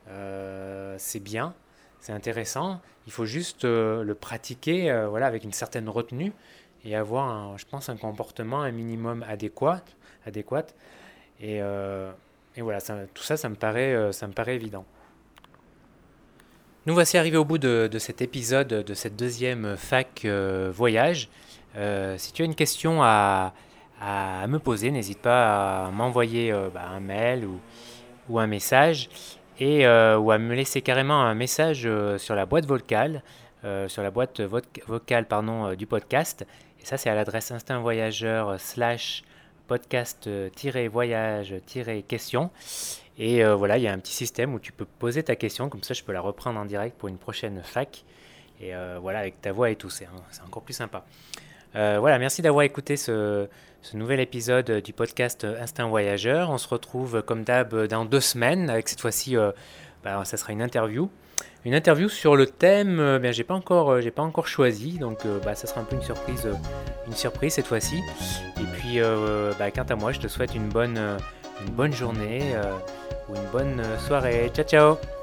c'est 0.07 1.19
bien, 1.19 1.53
c'est 2.03 2.11
intéressant. 2.11 2.81
Il 3.07 3.11
faut 3.13 3.25
juste 3.25 3.65
euh, 3.65 4.03
le 4.03 4.15
pratiquer 4.15 4.91
euh, 4.91 5.07
voilà, 5.07 5.27
avec 5.27 5.43
une 5.43 5.53
certaine 5.53 5.89
retenue 5.89 6.31
et 6.85 6.95
avoir, 6.95 7.57
je 7.57 7.65
pense, 7.65 7.89
un 7.89 7.95
comportement 7.95 8.61
un 8.61 8.71
minimum 8.71 9.23
adéquat. 9.27 9.81
adéquat. 10.25 10.65
Et, 11.39 11.61
voilà, 12.57 12.79
tout 13.13 13.23
ça, 13.23 13.37
ça 13.37 13.49
me, 13.49 13.55
paraît, 13.55 14.11
ça 14.11 14.27
me 14.27 14.33
paraît 14.33 14.55
évident. 14.55 14.85
Nous 16.85 16.93
voici 16.93 17.17
arrivés 17.17 17.37
au 17.37 17.45
bout 17.45 17.57
de, 17.57 17.89
cet 17.99 18.21
épisode, 18.21 18.67
de 18.67 18.93
cette 18.93 19.15
deuxième 19.15 19.77
fac 19.77 20.25
voyage. 20.25 21.29
si 22.17 22.33
tu 22.33 22.41
as 22.41 22.45
une 22.45 22.55
question 22.55 23.01
à, 23.01 23.53
me 24.01 24.57
poser, 24.57 24.91
n'hésite 24.91 25.19
pas 25.19 25.85
à 25.85 25.91
m'envoyer 25.91 26.51
bah, 26.73 26.83
un 26.89 26.99
mail 26.99 27.47
ou 28.29 28.39
un 28.39 28.47
message. 28.47 29.09
Et 29.63 29.87
ou 29.87 30.31
à 30.31 30.37
me 30.37 30.53
laisser 30.53 30.81
carrément 30.81 31.21
un 31.21 31.35
message 31.35 31.87
sur 32.17 32.35
la 32.35 32.45
boîte 32.45 32.65
vocale, 32.65 33.23
sur 33.87 34.03
la 34.03 34.11
boîte 34.11 34.41
vocale 34.41 35.25
pardon, 35.25 35.73
du 35.73 35.87
podcast. 35.87 36.45
Et 36.81 36.85
ça, 36.85 36.97
c'est 36.97 37.09
à 37.09 37.15
l'adresse 37.15 37.51
instinvoyageur 37.51 38.59
slash 38.59 39.23
podcast-voyage-question. 39.67 42.49
Et 43.17 43.45
voilà, 43.45 43.77
il 43.77 43.83
y 43.83 43.87
a 43.87 43.93
un 43.93 43.99
petit 43.99 44.11
système 44.11 44.53
où 44.53 44.59
tu 44.59 44.73
peux 44.73 44.83
poser 44.85 45.23
ta 45.23 45.37
question, 45.37 45.69
comme 45.69 45.83
ça 45.83 45.93
je 45.93 46.03
peux 46.03 46.11
la 46.11 46.19
reprendre 46.19 46.59
en 46.59 46.65
direct 46.65 46.97
pour 46.97 47.07
une 47.07 47.17
prochaine 47.17 47.61
fac. 47.63 48.03
Et 48.59 48.73
voilà, 48.99 49.19
avec 49.19 49.41
ta 49.41 49.53
voix 49.53 49.69
et 49.69 49.77
tout, 49.77 49.89
c'est 49.89 50.09
encore 50.45 50.63
plus 50.63 50.73
sympa. 50.73 51.05
Voilà, 51.73 52.19
merci 52.19 52.41
d'avoir 52.41 52.63
écouté 52.63 52.97
ce, 52.97 53.47
ce 53.83 53.97
nouvel 53.97 54.21
épisode 54.21 54.71
du 54.81 54.93
podcast 54.93 55.45
Instinct 55.45 55.87
Voyageur. 55.87 56.49
On 56.49 56.57
se 56.57 56.67
retrouve 56.69 57.21
comme 57.21 57.43
d'hab 57.43 57.87
dans 57.87 58.05
deux 58.05 58.21
semaines 58.21 58.69
avec 58.69 58.87
cette 58.87 59.01
fois-ci, 59.01 59.35
euh, 59.35 59.51
bah, 60.03 60.23
ça 60.23 60.37
sera 60.37 60.53
une 60.53 60.61
interview. 60.61 61.09
Une 61.65 61.73
interview 61.73 62.07
sur 62.07 62.37
le 62.37 62.45
thème, 62.45 62.99
euh, 62.99 63.19
ben, 63.19 63.33
j'ai 63.33 63.43
pas 63.43 63.53
encore, 63.53 63.91
euh, 63.91 64.01
j'ai 64.01 64.11
pas 64.11 64.21
encore 64.21 64.47
choisi, 64.47 64.97
donc 64.97 65.27
bah, 65.43 65.53
ça 65.53 65.67
sera 65.67 65.81
un 65.81 65.83
peu 65.83 65.97
une 65.97 66.01
surprise, 66.01 66.47
une 67.07 67.13
surprise 67.13 67.53
cette 67.53 67.67
fois-ci. 67.67 68.01
Et 68.57 68.65
puis, 68.77 68.99
bah, 69.59 69.69
quant 69.69 69.83
à 69.83 69.95
moi, 69.95 70.13
je 70.13 70.19
te 70.19 70.27
souhaite 70.29 70.55
une 70.55 70.69
bonne, 70.69 70.99
une 71.65 71.73
bonne 71.73 71.93
journée 71.93 72.55
ou 73.29 73.35
une 73.35 73.51
bonne 73.51 73.81
soirée. 74.07 74.49
Ciao 74.55 74.65
ciao. 74.65 75.22